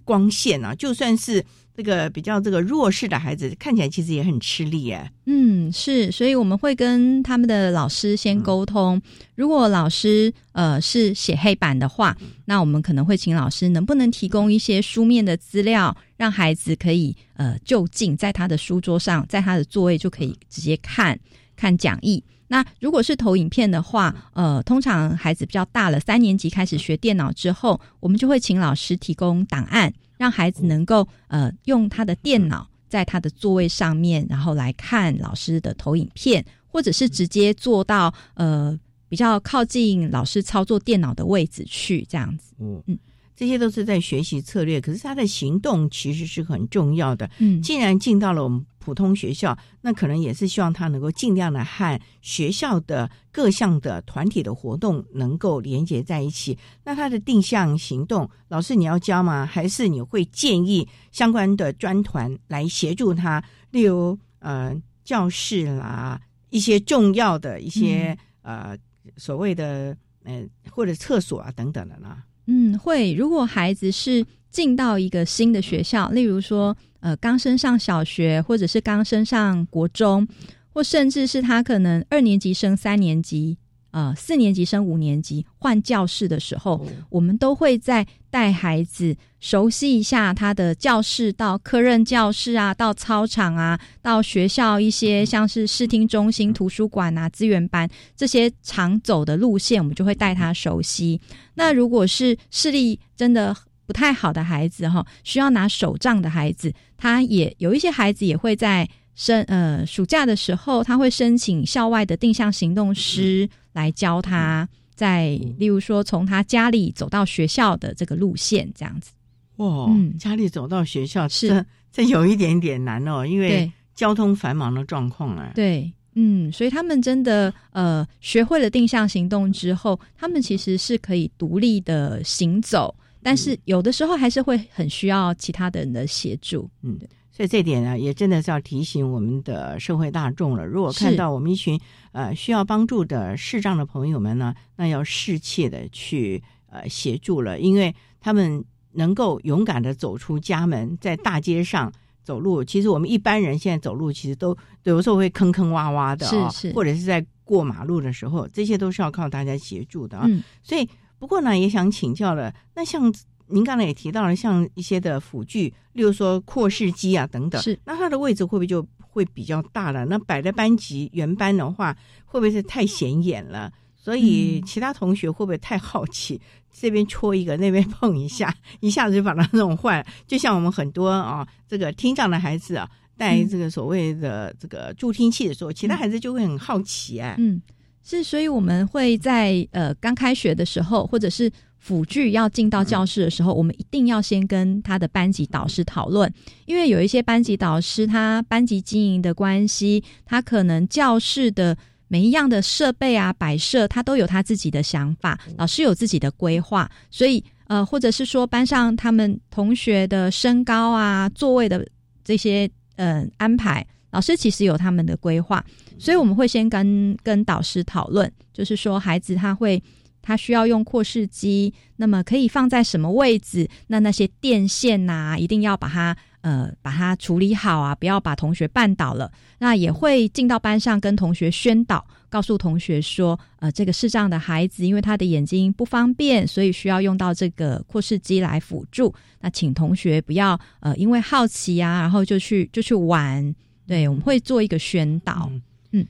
[0.04, 1.44] 光线啊，就算是。
[1.80, 5.10] 这个比较这个弱势的孩子看起来其实也很吃力耶。
[5.24, 9.00] 嗯，是，所以我们会跟他们的老师先沟通。
[9.34, 12.14] 如果老师呃是写黑板的话，
[12.44, 21.18] 那我们可能会请老师能不能提供一些书面的资料，让孩子可以呃就近在他的书桌上，在他的座位就可以直接看
[21.56, 22.22] 看讲义。
[22.48, 29.90] 那如果是投影片的话，呃，通常孩子比较大了，三年级开始学电脑之后，我们就会请老师提供档案。
[30.20, 38.78] 让孩子能够呃用他的电脑在他的座位上面，然后来看老师的投影片，或者是直接坐到呃
[39.08, 42.52] 比较靠近老师操作电脑的位置去，这样子。
[42.58, 42.98] 嗯嗯。
[43.40, 47.30] 这些都是在学习策略，可是他的行动其实是很重要的。
[47.38, 56.58] 嗯，既然进到了我们普通学校，那可能也是希望他能够尽量的和学校的各项的团体的活动能够连接在一起。
[56.84, 59.46] 那他的定向行动，老师你要教吗？
[59.46, 63.42] 还是你会建议相关的专团来协助他？
[63.70, 68.76] 例如呃教室啦，一些重要的一些呃
[69.16, 72.18] 所谓的呃或者厕所啊等等的呢？
[72.46, 73.12] 嗯，会。
[73.12, 80.26] 如果孩子是进到一个新的学校，例如说，呃，刚升上小学，或者是刚升上国中，
[80.72, 83.56] 或甚至是他可能二年级升三年级。
[83.90, 101.20] 呃，四年级升五年级换教室的时候，我们都会在带孩子熟悉一下他的教室，到科任教室啊，到操场啊，到学校一些像是视听中心、图书馆啊、资源班这些常走的路线，我们就会带他熟悉。
[101.54, 108.88] 那如果是视力真的不太好的孩子哈，需要拿手杖的孩子，他也有一些孩子也会在
[109.20, 113.46] 申呃暑假的时候，他会申请校外的定向行动师。
[113.72, 119.12] 来教他，在例如说从他家里走到学校的这个路线，这样子。
[119.58, 125.52] 哇，嗯，家里走到学校是这有一点点难哦，因为交通繁忙的状况啊。
[125.54, 136.68] 对，嗯，所以他们真的呃学会了定向行动之后，他们其实是可以独立的行走，但是有的时候还是会很需要其他的人的协助。
[136.82, 136.98] 嗯。
[137.40, 140.66] 所以这点呢，也真的是要提醒我们的社会大众了。
[140.66, 141.80] 如果看到我们一群
[142.12, 151.90] 呃需要帮助的视障的朋友们呢，那要适切的去呃协助了，因为他们能够勇敢的走出家门，在大街上
[152.22, 152.62] 走路。
[152.62, 160.28] 其实我们一般人现在走路，其实都有的时候会坑坑洼洼的啊，或者是在过马路的时候，这些都是要靠大家协助的啊。
[160.62, 160.86] 所以
[161.18, 163.10] 不过呢，也想请教了，那像。
[163.50, 170.04] 您刚才也提到了，像一些的辅具，例如说扩视机啊等等，是那它的位置会不会就会比较大了？
[170.06, 173.72] 那摆在班级原班的话，会不会是太显眼了？
[173.96, 176.40] 所以其他同学会不会太好奇？
[176.72, 180.06] 这边戳一个，那边碰一下， 一下子就把它弄坏了？
[180.26, 187.34] 就像我们很多啊，这个听障的孩子啊，带这个所谓的这个助听器的时候，其他孩子就会很好奇哎。
[187.38, 187.60] 嗯，
[188.04, 191.50] 是，所以我们会在呃刚开学的时候，或者是。
[191.80, 196.30] 辅具要进到教室的时候，我们一定要先跟他的班级导师讨论，
[196.66, 201.74] 因为有一些班级导师他班级经营的关系，他可能教室的
[202.06, 211.84] 每一样的设备啊摆设，他都有他自己的想法，老师有自己的规划，所以呃，或者是说班上他们同学的身高啊、座位的
[212.22, 215.64] 这些呃安排，老师其实有他们的规划，
[215.98, 219.82] 所以我们会先跟跟导师讨论，就是说孩子他会。
[220.22, 223.68] 他需要用扩视机，那么可以放在什么位置？
[223.86, 229.30] 那那些电线呐，一定要把它呃把它处理好啊，不要把同学绊倒了。
[229.58, 239.14] 那也会进到班上跟同学宣导，告诉同学说，呃，这个视障的孩子因为他的眼睛不方便，所以需要用到这个扩视机来辅助。
[239.40, 243.54] 那请同学不要呃因为好奇啊，然后就去就去玩。
[243.86, 245.50] 对，我们会做一个宣导。
[245.92, 246.06] 嗯。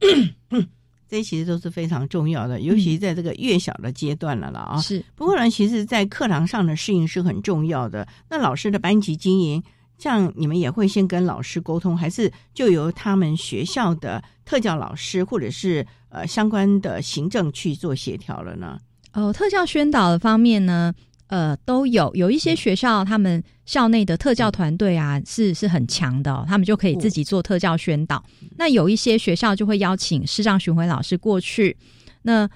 [1.08, 4.80] 这些其实都是非常重要的，尤其在这个越小的阶段了了啊。
[4.80, 8.06] 是，不过呢，其实，在课堂上的适应是很重要的。
[8.28, 9.62] 那老师的班级经营，
[9.96, 18.78] 这样你们也会先跟老师沟通，还是就由他们学校的特教老师或者是呃相关的行政去做协调了呢？
[19.12, 20.92] 哦，特教宣导的方面呢？
[21.28, 28.24] 呃，都有有一些学校，他们校内的特教团队啊，是是很强的，他们就可以自己做特教宣导。
[28.56, 31.76] 那有一些学校就会邀请视障巡回老师过去。
[32.22, 32.48] 那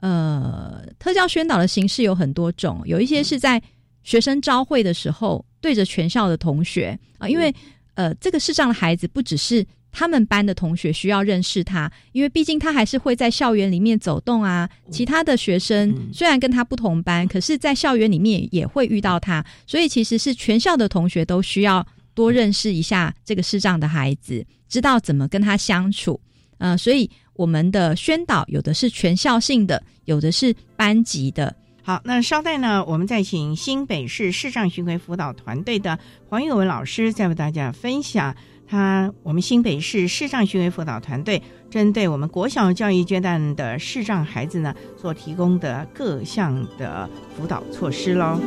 [0.00, 3.62] 呃，特教宣导的形式有很多种，有一些是在
[4.02, 7.54] 学生招会的时候对着全校的同学啊，因为
[7.94, 14.68] 呃，这个视障的孩子不只是他们班的同学需要认识他，因为毕竟他还是会在校园里面走动啊。
[14.90, 26.18] 其他的学生虽然跟他不同班，可是在校园里面也会遇到他，所以其实是全校的同学都需要多认识一下这个视障的孩子，知道怎么跟他相处。
[26.58, 31.54] 呃，所以我们的宣导有的是全校性的，有的是班级的。
[31.84, 38.36] 好，那稍待呢，我们再请新北市视障巡回辅导团队的黄玉文老师，再为大家分享
[38.72, 47.06] 他我们新北市视障巡回辅导团队针对我们国小教育阶段的视障孩子呢所提供的各项的
[47.36, 48.40] 辅导措施喽。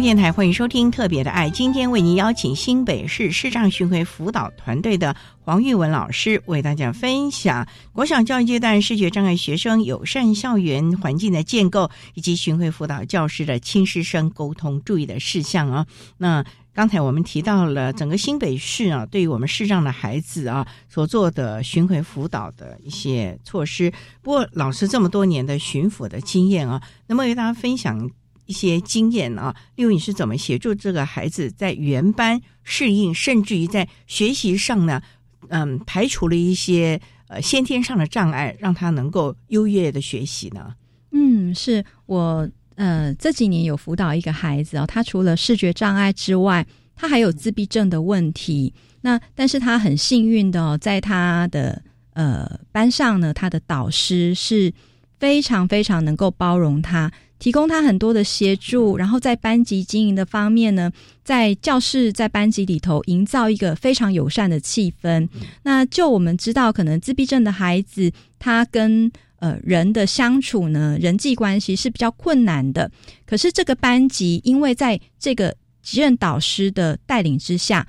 [0.00, 15.86] 电台欢迎收听《特别的爱》，今天为您邀请新北市视障巡回辅导团队的黄玉文老师为大家分享国小教育阶段视觉障碍学生友善校园环境的建构，以及巡回辅导教师的亲师生沟通注意的事项啊。
[16.18, 23.92] 那刚才我们提到了整个新北市啊，对于我们视障的孩子啊所做的巡回辅导的一些措施。
[24.22, 28.08] 不过，老师这么多年的巡抚的经验啊，那么为大家分享？
[28.48, 35.02] 一些经验啊，例如你是怎么协助这个孩子在原班适应，甚至于在学习上呢？
[35.50, 40.74] 嗯，排除了一些呃先天上的障碍，让他能够优越的学习呢？
[41.12, 48.72] 嗯，是我呃这几年有辅导一个孩子哦，他除了视觉障碍之外，他还有自闭症的问题。
[49.02, 51.82] 那但是他很幸运的哦，在他的
[52.14, 54.72] 呃班上呢，他的导师是
[55.18, 57.12] 非常非常能够包容他。
[57.38, 60.90] 提供他很多的协助，然后在班级经营的方面呢，
[61.22, 65.28] 在教室、在班级里头营造一个非常友善的气氛。
[65.62, 72.90] 那就我们知道，可能自闭症的孩子，他跟呃人的相处呢，人际关系是比较困难的。
[73.24, 77.86] 可是这个班级，因为在这个级任导师的带领之下，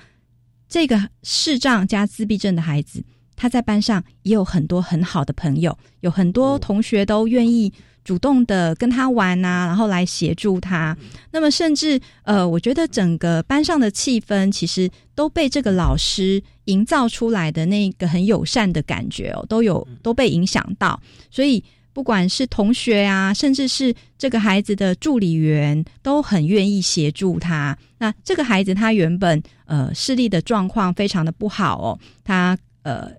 [0.67, 3.03] 这个视障加自闭症的孩子，
[3.39, 7.71] 他在班上也有很多很好的朋友，有很多同学都愿意。
[8.01, 10.97] 主动的跟他玩啊，然后来协助他。
[11.31, 20.99] 那么，甚至呃，我觉得整个班上的气氛其实都被这个老师营造出来的那个很友善的感觉哦，都有都被影响到。
[21.29, 21.63] 所以，
[21.93, 27.77] 不管是同学啊，甚至是这个孩子的助理员，都很愿意协助他。
[27.99, 33.11] 那这个孩子他原本呃视力的状况非常的不好哦，他呃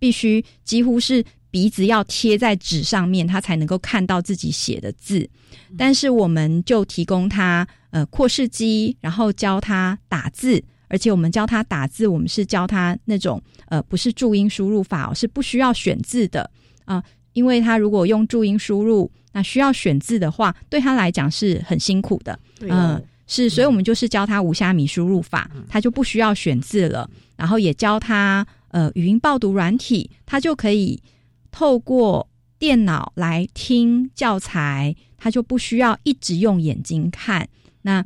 [0.00, 1.24] 必须几乎是。
[1.52, 5.28] 鼻子要贴在纸上面，他才能够看到自己写的字。
[5.76, 16.48] 但是我们就提供他呃扩视机，然后教他打字，而且我们教他打字，我们是教他那种呃不是注音输入法哦，是不需要选字的
[16.84, 17.02] 啊。
[17.32, 22.38] 因为他如果用注音输入，那需要选字的话，对他来讲是很辛苦的。
[22.60, 27.10] 嗯，是，所以我们就是教他无虾米输入法，他就不需要选字了。
[27.36, 31.02] 然后也教他呃语音报读软体，它就可以。
[31.52, 32.28] 透过
[32.60, 37.48] 电脑来听教材，他就不需要一直用眼睛看。
[37.82, 38.04] 那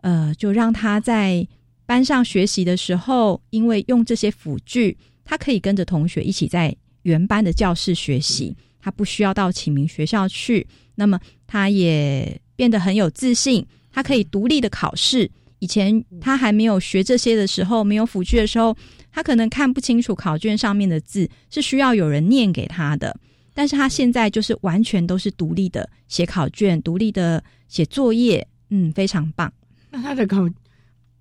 [0.00, 1.44] 呃，就让他在
[1.86, 10.64] 班上学习的时候，因为用这些辅具，他可以跟着同学一起在原班的教室学习，他不需要到启明学校去。
[10.94, 15.28] 那么，他也变得很有自信，他可以独立的考试。
[15.58, 18.76] 以前他还没有学这些的时候，没有辅具的时候。
[19.14, 23.16] 他可能看不清楚考卷上面的字，是需要有人念给他的。
[23.54, 29.52] 但是他现在就是完全都是独立的写考卷，独立的写作业，嗯，非常棒。
[29.90, 30.42] 那他的考，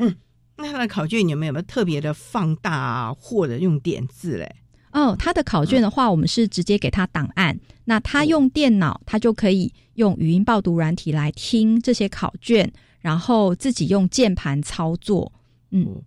[0.57, 4.53] 那他的考卷有没有特别的放大啊，或者用点字嘞？
[4.91, 7.57] 哦，他的考卷的话，我们是直接给他档案。
[7.85, 12.69] 那他用电脑，他就可以用语音报读软体来听这些考卷，
[12.99, 15.31] 然后自己用键盘操作。
[15.71, 16.01] 嗯。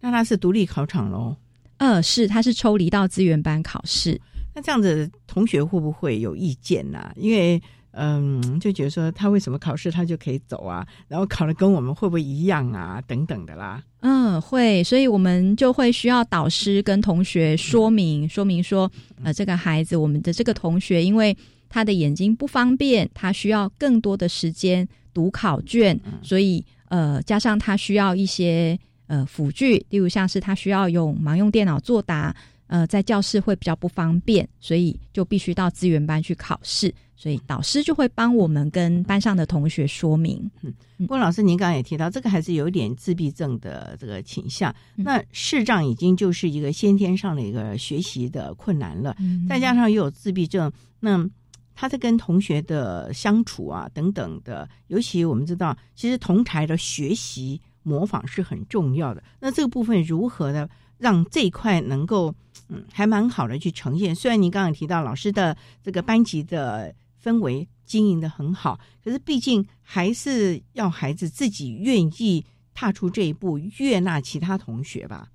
[0.00, 1.36] 那他是独立考场喽？
[1.78, 4.20] 呃，是，他是抽离到资源班考试。
[4.54, 7.10] 那这样子，同学会不会有意见呢？
[7.16, 7.60] 因为
[7.92, 10.86] 嗯，就觉得说他为什么考试他就可以走啊？
[11.08, 13.02] 然后考的跟我们会不会一样啊？
[13.06, 13.82] 等等的啦。
[14.00, 18.90] 嗯，会，所以我们就会需要导师跟同学说明，说明说，
[19.24, 21.36] 呃，这个孩子，我们的这个同学，因为
[21.68, 28.78] 他的眼睛不方便，他需要更多的时间读考卷，所以呃，加上他需要一些
[29.08, 32.32] 呃辅具，例如像是他需要用盲用电脑作答，
[32.68, 36.94] 呃，在教室会比较不方便，所以就必须到资源班去考试。
[37.20, 40.48] 所以导师就会帮我们跟班上的同学说明。
[40.62, 44.72] 嗯，不过老师您刚刚也提到，这个孩子有一点自闭症的这个倾向。
[44.94, 49.16] 那视障已经就是一个先天上的一个学习的困难了，
[49.48, 51.28] 再加上又有自闭症，那
[51.74, 59.22] 他在跟同学的相处啊等等的，尤其我们知道，其实同台的学习模仿是很重要的。
[59.40, 60.68] 那这个部分如何呢
[60.98, 62.34] 让这一块能够
[62.68, 64.14] 嗯还蛮好的去呈现？
[64.14, 66.94] 虽然您刚刚提到老师的这个班级的。
[67.20, 75.28] 氛围经营的很好，可是毕竟还是要孩子自己愿意踏出这一步，悦纳其他同学吧。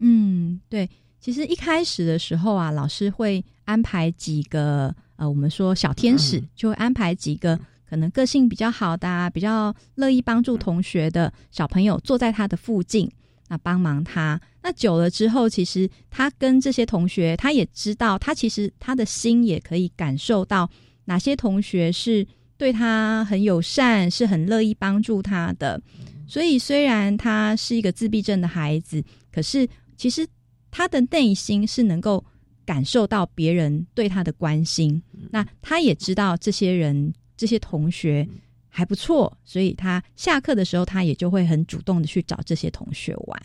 [0.00, 0.90] 嗯，对。
[1.20, 7.58] 其实一开始的时候啊，老师会安排几个呃，我们说小天使，就会安排几个
[7.88, 13.10] 可能个性比较好的、比较乐意帮助同学的小朋友坐在他的附近，
[13.48, 14.40] 那帮忙他。
[14.62, 20.68] 那久了之后，其实他跟这些同学，他也知道，他其实他的心也可以感受到。
[21.06, 22.26] 哪些同学是
[22.58, 25.80] 对他很友善，是很乐意帮助他的？
[26.26, 29.66] 所以虽然他是一个自闭症的孩子，可是
[29.96, 30.26] 其实
[30.70, 32.22] 他的内心是能够
[32.66, 35.02] 感受到别人对他的关心。
[35.30, 38.28] 那他也知道这些人、这些同学
[38.68, 43.42] 还不错，所以他下课的时候，他也就会很主动的去找这些同学玩。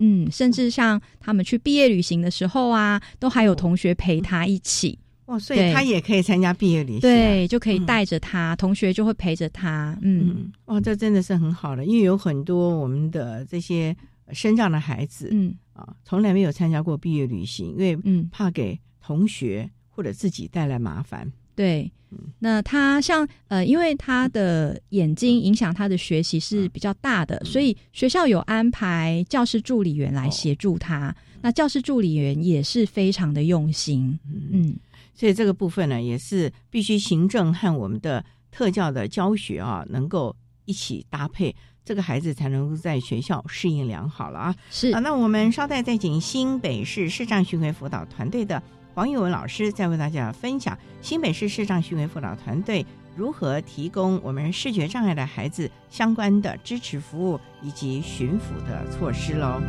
[0.00, 4.98] 嗯，甚至像他们去毕业旅行的时候啊，都还有同学陪他一起。
[5.26, 13.96] 哦，所以他也可以参加毕业旅行，对，就可以带着他，同学就会陪着他，嗯，哦，这真的是很好的，因为有很多我们的这些
[14.32, 15.54] 身障的孩子，嗯。
[15.72, 18.28] 啊，从来没有参加过毕业旅行，因为嗯。
[18.32, 21.30] 怕给同学或者自己带来麻烦。
[21.56, 21.90] 对，
[22.38, 31.12] 那他像呃，因为他的眼睛影响他的学习是比较大的，所以学校有安排教师助理员来协助他。
[31.40, 34.18] 那教师助理员也是非常的用心，
[34.52, 34.76] 嗯。
[35.14, 40.36] 所以这个部分呢，也是必须行政和我们的特教的教学啊，能够
[40.66, 44.54] 一起搭配，这个孩子才能够在学校适应良好了啊。
[44.70, 48.62] 是啊，那我们稍待再请新北市视障巡回辅导团队的
[48.96, 59.60] 黄玉文老师，在为大家分享新北市视障巡回辅导团队如何提供我们视觉障碍的孩子相关的支持服务以及巡抚的措施喽。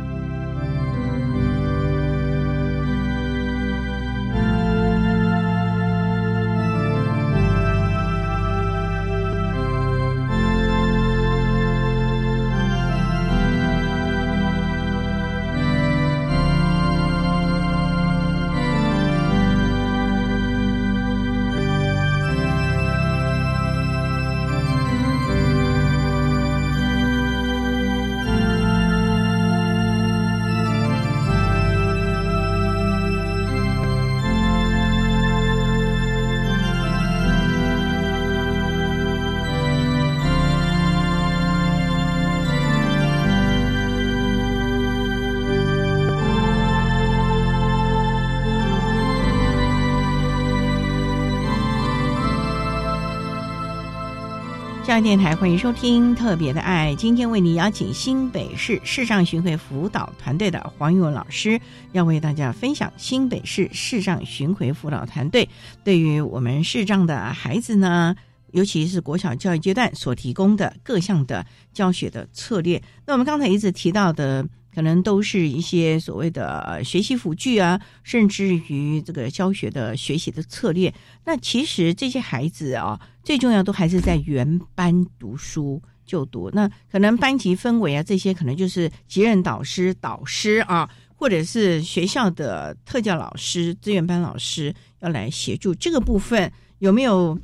[55.00, 61.60] 电台欢迎收听特别的爱，今天为你邀请新北市视障巡回辅导团队的黄玉文老师，
[61.92, 65.48] 要为大家分享新北市视障巡回辅导团队
[65.84, 68.16] 对于我们视障的孩子呢，
[68.50, 72.82] 尤其是国小教育阶段所提供的各项的教学的策略。
[73.06, 74.44] 那我们刚才一直提到的。
[74.74, 80.94] 可能都是一些所谓的学习辅具啊，甚至于这个教学的学习的策略。
[81.24, 86.48] 那其实这些孩子啊，最重要都还是在原班读书就读。
[86.54, 97.38] 那可能班级氛围啊，这些可能就是级任导师、导师啊，或者是学校的特教老师、资源班老师要来协助这个部分，有没有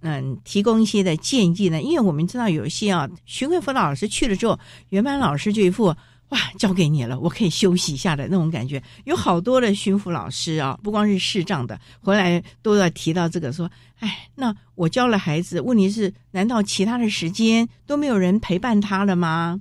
[0.00, 1.82] 嗯提供一些的建议呢？
[1.82, 4.58] 因为我们知道有一些啊，巡回辅导老师去了之后，
[4.88, 5.94] 原班老师就一副。
[6.30, 8.82] 哇，交给你了，我可以休息一下的那种感觉。
[9.04, 13.70] 有好多的巡抚老师啊，不光是视障的，回来都要提到这个，说
[14.00, 19.60] ：“哎，那我教了孩子，问题是，难道其他的时间都没有人陪伴他了吗？”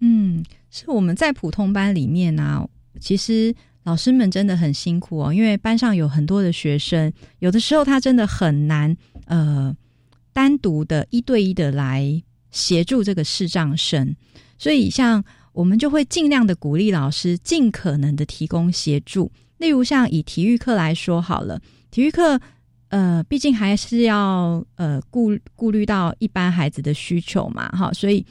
[0.00, 2.68] 嗯，是我们在普通班里面呢，
[3.00, 3.52] 其实
[3.82, 8.96] 老师们真的很辛苦哦，因为班上有很多的学生，有的时候他真的很难
[9.26, 9.74] 呃
[10.32, 14.14] 单独的一对一的来协助这个视障生，
[14.56, 19.32] 所以像我们就会尽量的鼓励老师尽可能的提供协助。
[19.56, 21.58] 例如像以体育课来说好了，
[21.90, 22.38] 体育课
[22.88, 28.26] 呃毕竟还是要呃顾顾虑到一般孩子的需求嘛，哈，所以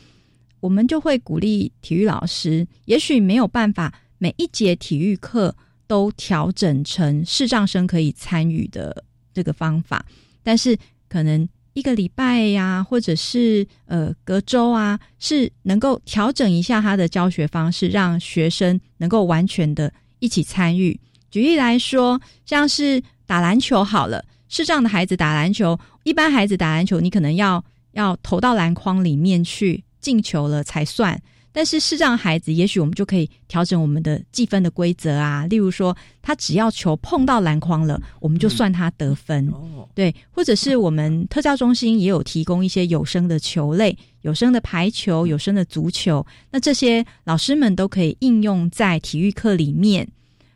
[0.59, 5.55] 我们就会鼓励体育老师，也许没有办法每一节体育课
[5.87, 9.03] 都调整成视障生可以参与的
[9.33, 10.05] 这个方法，
[10.43, 20.99] 但是可能一个礼拜呀，或者是呃隔周啊，是能够调整一下他的教学方式，让学生能够完全的一起参与。
[21.31, 27.63] 举例来说，像是打篮球好了，视障的孩子打篮球，一般孩子打篮球，你可能要
[27.93, 31.19] 要投到篮筐里面去进球了才算。
[31.53, 39.49] 但是视障孩子，也许我们就可以调整我们的计分的规则啊，例如说，他只要球碰到篮筐了，我们就算他得分。
[39.93, 50.07] 对，或者是我们特教中心也有提供一些有声的球类，有声的排球，有声的足球，那这些老师们都可以应用在体育课里面。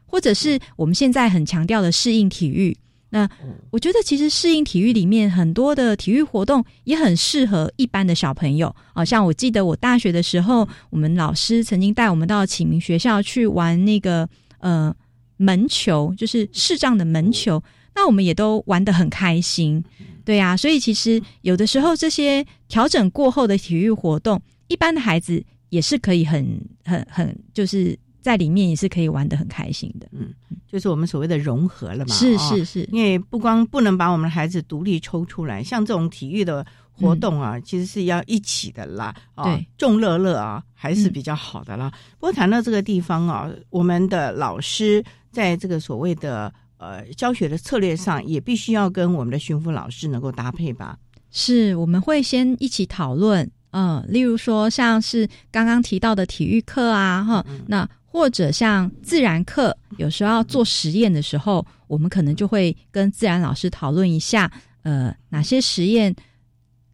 [0.09, 2.75] 或者是我们现在很强调的适应体育，
[3.09, 3.29] 那
[3.69, 9.05] 我觉得其实适应体育里面很多的体育活动也很适合一般的小朋友啊。
[9.05, 14.27] 像我记得我大学的时候，我们老师曾经带我们到启明学校去玩那个
[14.59, 14.93] 呃
[15.37, 17.63] 门球，就是视障的门球，
[17.95, 19.81] 那我们也都玩得很开心。
[20.25, 27.97] 对呀，所以其实有的时候这些调整过后的体育活动，一般的孩子也是可以很很很就是。
[28.27, 30.33] 在里面也是可以玩的很开心的，嗯，
[30.67, 41.89] 就是我们所谓的融合了嘛，是是是，因为不光不能把我们的孩子独立抽出来，像这种体育的活动啊，其实是要一起的啦，对，众乐乐啊，还是比较好的啦。
[42.19, 45.01] 不过谈到这个地方啊，我们的老师
[45.31, 50.97] 在这个所谓的呃教学的策略上，也必须要跟我们的巡抚老师能够搭配吧？
[51.31, 57.87] 是，我们会先一起讨论，嗯，例如说像是刚刚提到的体育课啊，哈，那。
[58.17, 64.51] 或者像自然课，有时候要做实验的时候，我们可能就会跟自然老师讨论一下，
[64.81, 66.15] 呃，哪些实验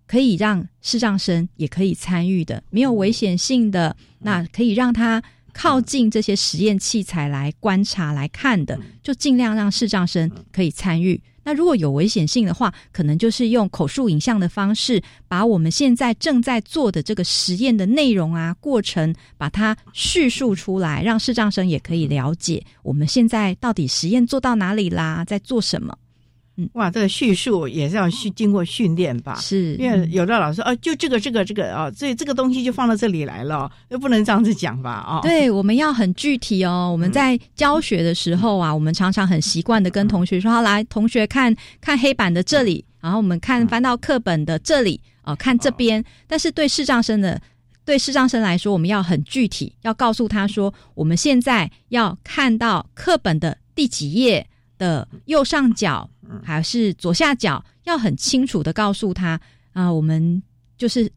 [0.06, 11.22] 可以让视障生也可以参与的，没有危险性的，那可以让他靠近这些实验器材来观察来看的，就尽量让视障生可以参与。
[11.44, 25.98] 那如果有危险性的话，可能就是用口述影像的方式，把我们现在正在做的这个实验的内容啊、过程，把它叙述出来，让视障生也可以了解我们现在到底实验做到哪里啦，在做什么。
[26.56, 29.36] 嗯，哇，这个叙述也是要训经过训练吧？
[29.42, 35.04] 是，因为有的老师哦，就这个这个这个哦，所以这个东西就放到这里来了，又不能这样子讲吧？
[35.08, 36.90] 哦，对，我们要很具体哦。
[36.92, 47.42] 我们在教学的时候啊，我们常常很习惯的跟同学说：“好，来，同学看看黑板的这里，然后我们看翻到课本的这里，哦，看这边。”但是对视障生的，
[47.84, 54.46] 对视障生来说，我们要很具体，要告诉他说：“我们现在要看到课本的第几页
[54.78, 56.10] 的右上角。”
[56.42, 59.40] 还是左下角要很清楚的告诉他
[59.72, 60.42] 啊，我们
[60.78, 61.12] 就是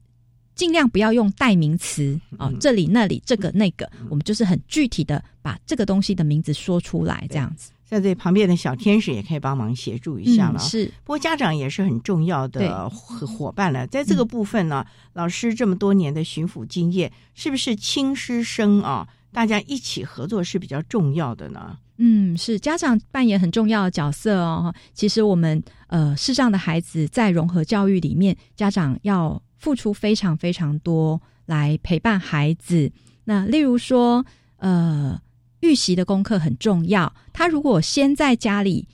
[0.54, 7.70] 尽量不要用代名词啊，这里那里这个那个，我们就是很具体的把这个东西的名字说出来，这样子。
[7.86, 10.58] 在这旁边的小天使也可以帮忙协助一下了。
[10.58, 13.86] 是，不过家长也是很重要的伙伴了。
[13.86, 14.84] 在这个部分呢，
[15.14, 19.08] 老师这么多年的巡抚经验，是不是亲师生啊？
[19.36, 21.76] 大家一起合作是比较重要的呢？
[21.98, 24.74] 嗯，是家长扮演很重要的角色哦。
[24.94, 32.90] 其实我们呃，视障的孩子在融合教育里面，家长要付出非常非常多来陪伴孩子。
[33.24, 34.24] 那例如说，
[34.56, 35.20] 呃，
[35.60, 37.14] 预习的功课很重要。
[37.34, 38.88] 他如果先在家里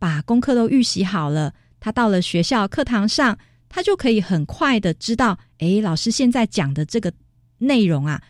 [0.00, 3.38] 把功课都预习好了，他到了学校课堂上，
[3.68, 7.12] 他就可以很快的知道，诶，老师现在讲的这个
[7.58, 8.20] 内容啊。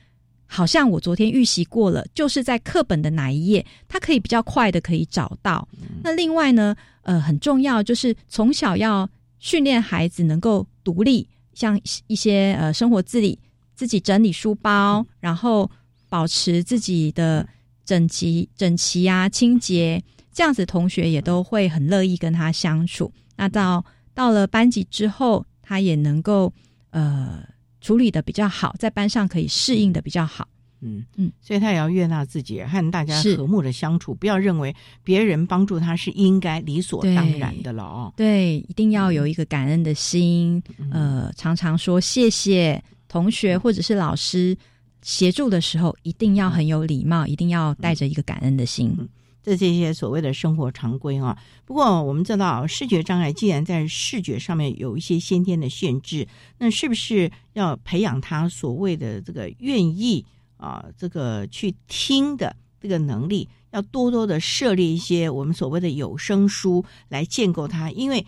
[0.55, 5.67] 好像我昨天预习过了，就是在课本的哪一页，他可以比较快的可以找到。
[6.05, 11.77] 那另外呢，呃，很重要就是从小要训练孩子能够独立，像
[12.07, 13.37] 一些呃生活自理，
[13.75, 15.69] 自己整理书包，然后
[16.09, 17.45] 保持自己的
[17.85, 20.01] 整齐、整齐啊、清洁，
[20.33, 23.13] 这样子同学也都会很乐意跟他相处。
[23.35, 23.85] 那到
[24.15, 26.53] 到了班级之后，他也能够
[26.91, 27.43] 呃。
[27.85, 30.49] 处理的比较好，在班上可以适应的比较好。
[30.80, 38.12] 嗯嗯，所以他也要悦纳自己，和大家和睦的相处，不要认为别人帮助他是应该理所当然的了哦。
[38.16, 44.57] 对，一定要有一个感恩的心，呃，常常说谢谢同学或者是老师
[45.03, 48.97] 协助的时候，一定要很有礼貌，一定要带着一个感恩的心。
[49.45, 51.39] 这这些所谓的生活常规啊。
[51.67, 56.27] 不过我们知道，视觉障碍既然在视觉上面有一些先天的限制，
[56.59, 60.25] 那是不是要培养他所谓的这个愿意
[60.57, 63.49] 啊，这个去听的这个能力？
[63.71, 68.25] 要多多的设立一些我们所谓的有声书来建构它，因为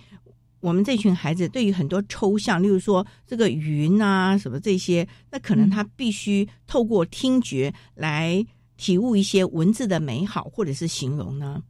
[0.61, 8.45] 我们这群孩子对于很多抽象，例如说这个云啊什么这些，那可能他必须透过听觉来。
[8.77, 11.62] 体悟一些文字的美好，或者是形容呢？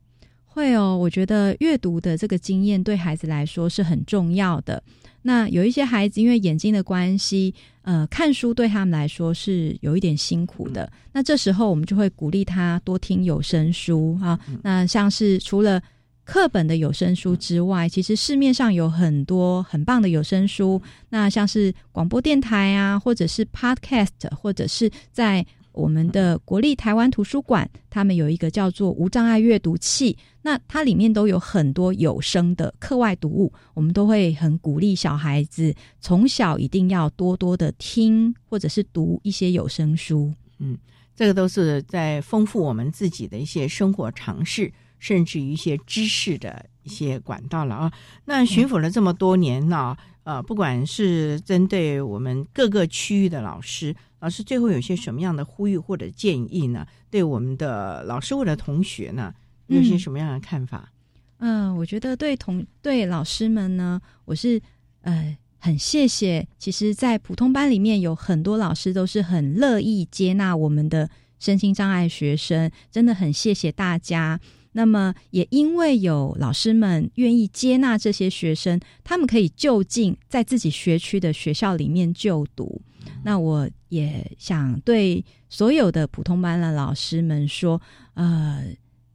[0.44, 4.82] 会哦，我觉得阅读的这个经验对孩子来说是很重要的。
[5.20, 10.90] 那有一些孩子因为眼睛的关系，呃，看书对他们来说是有一点辛苦的。
[11.12, 14.38] 那这时候我们就会鼓励他多听有声书啊。
[14.62, 15.82] 那像是除了
[16.24, 20.80] 课本的有声书之外，其实市面上有很多很棒的有声书。
[21.10, 25.44] 那像是广播电台啊，或者是 Podcast，或者是在。
[25.76, 40.32] 我们的国立台湾图书馆，他们有一个叫做无障碍阅读器，那它里面都有很多有声的课外读物，我们都会很鼓励小孩子从小一定要多多的听或者是读一些有声书。
[40.58, 40.78] 嗯，
[41.14, 47.92] 这个都是在丰富我们自己的一些生活常识，甚至于一些知识的一些管道了啊。
[48.24, 53.94] 那巡抚了这么多年呢，呃，不管是针对我们各个区域的老师。
[54.20, 56.86] 老师最后有些什么样的呼吁或者建议呢？
[57.10, 59.34] 对我们的老师或者同学呢，
[59.66, 60.90] 有些什么样的看法？
[61.38, 64.60] 嗯，我觉得对同对老师们呢，我是
[65.02, 66.48] 呃很谢谢。
[66.58, 74.40] 其实，在普通班里面有很多老师都是很乐意接纳我们的身心障碍学生，真的很谢谢大家。
[74.78, 82.82] 那么，也因为有老师们愿意接纳这些学生，他们可以就近在自己学区的学校里面就读。
[83.24, 87.80] 那我也想对所有的普通班的老师们说，
[88.12, 88.66] 呃，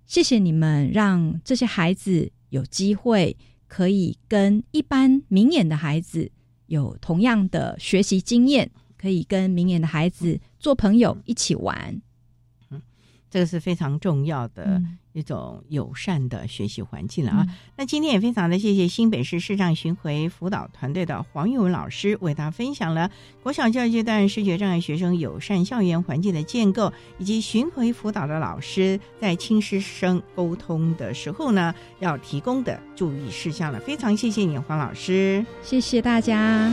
[0.08, 3.38] 谢谢你们让这些孩子有机会
[3.68, 6.32] 可以跟一般明眼的孩子
[6.66, 12.02] 有同样的学习经验，可以跟明眼的孩子做朋友，一起玩。
[13.32, 14.82] 嗯，这个是非常重要的。
[15.14, 17.46] 一种友善的学习环境了啊！
[17.76, 23.12] 那今天也非常的谢谢新北市视障巡回辅导团队的黄玉文老师，为大家分享了
[23.44, 33.82] 国小教育阶段视觉障碍学生友善校园环境的建构，以及巡回辅导的老师在亲师生沟通的时候呢，要提供的注意事项了。
[33.82, 36.72] 非常谢谢你，黄老师，谢谢大家。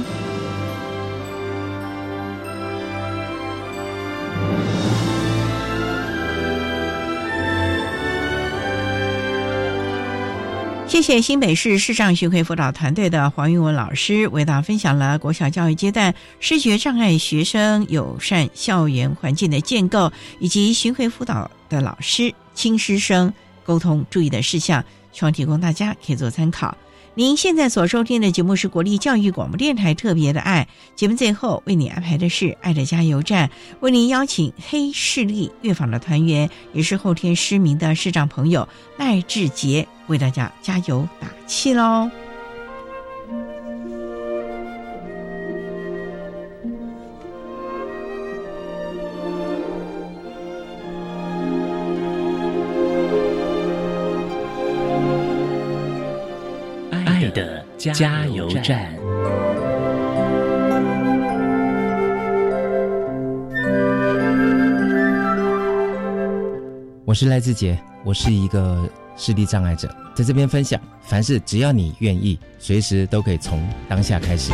[10.99, 23.33] 谢谢新北市视障巡回辅导团队的黄玉文老师，为大家分享了国小教育阶段视觉障碍学生友善校园环境的建构，以及巡回辅导的老师亲师生
[23.63, 26.77] 沟通注意的事项，希望提供大家可以做参考。
[27.19, 33.51] 您现在所收听的节目是国立教育广播电台特别的爱节目，最后为你安排的是爱的加油站，
[33.81, 42.09] 为您邀请黑势力乐坊的团员，也是后天失明的视障朋友赖志杰，为大家加油打气喽。
[57.79, 58.93] 加油站。
[67.05, 74.53] 我是赖志杰，我是一个视力障碍者，在这边分享，凡事只要你愿意，随时都可以从当下开始。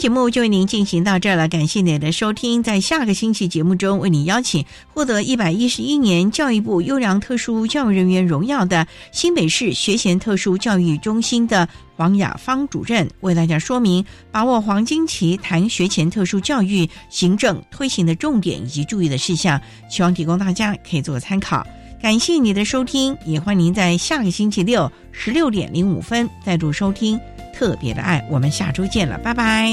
[0.00, 2.62] 节目就为您进行到这儿了，感谢您的收听。
[2.62, 21.62] 在下个星期节目中，为您邀请获得一百一十一年教育部优良特殊教育人员荣耀的新北市学前特殊教育中心的黄雅芳主任，为大家说明把握黄金期谈学前特殊教育行政推行的重点以及注意的事项，希望提供大家可以做个参考。
[22.00, 27.20] 感谢你的收听，也欢迎您在下个星期六十六点零五分再度收听。
[27.60, 29.70] 特别的爱，我们下周见了，拜拜。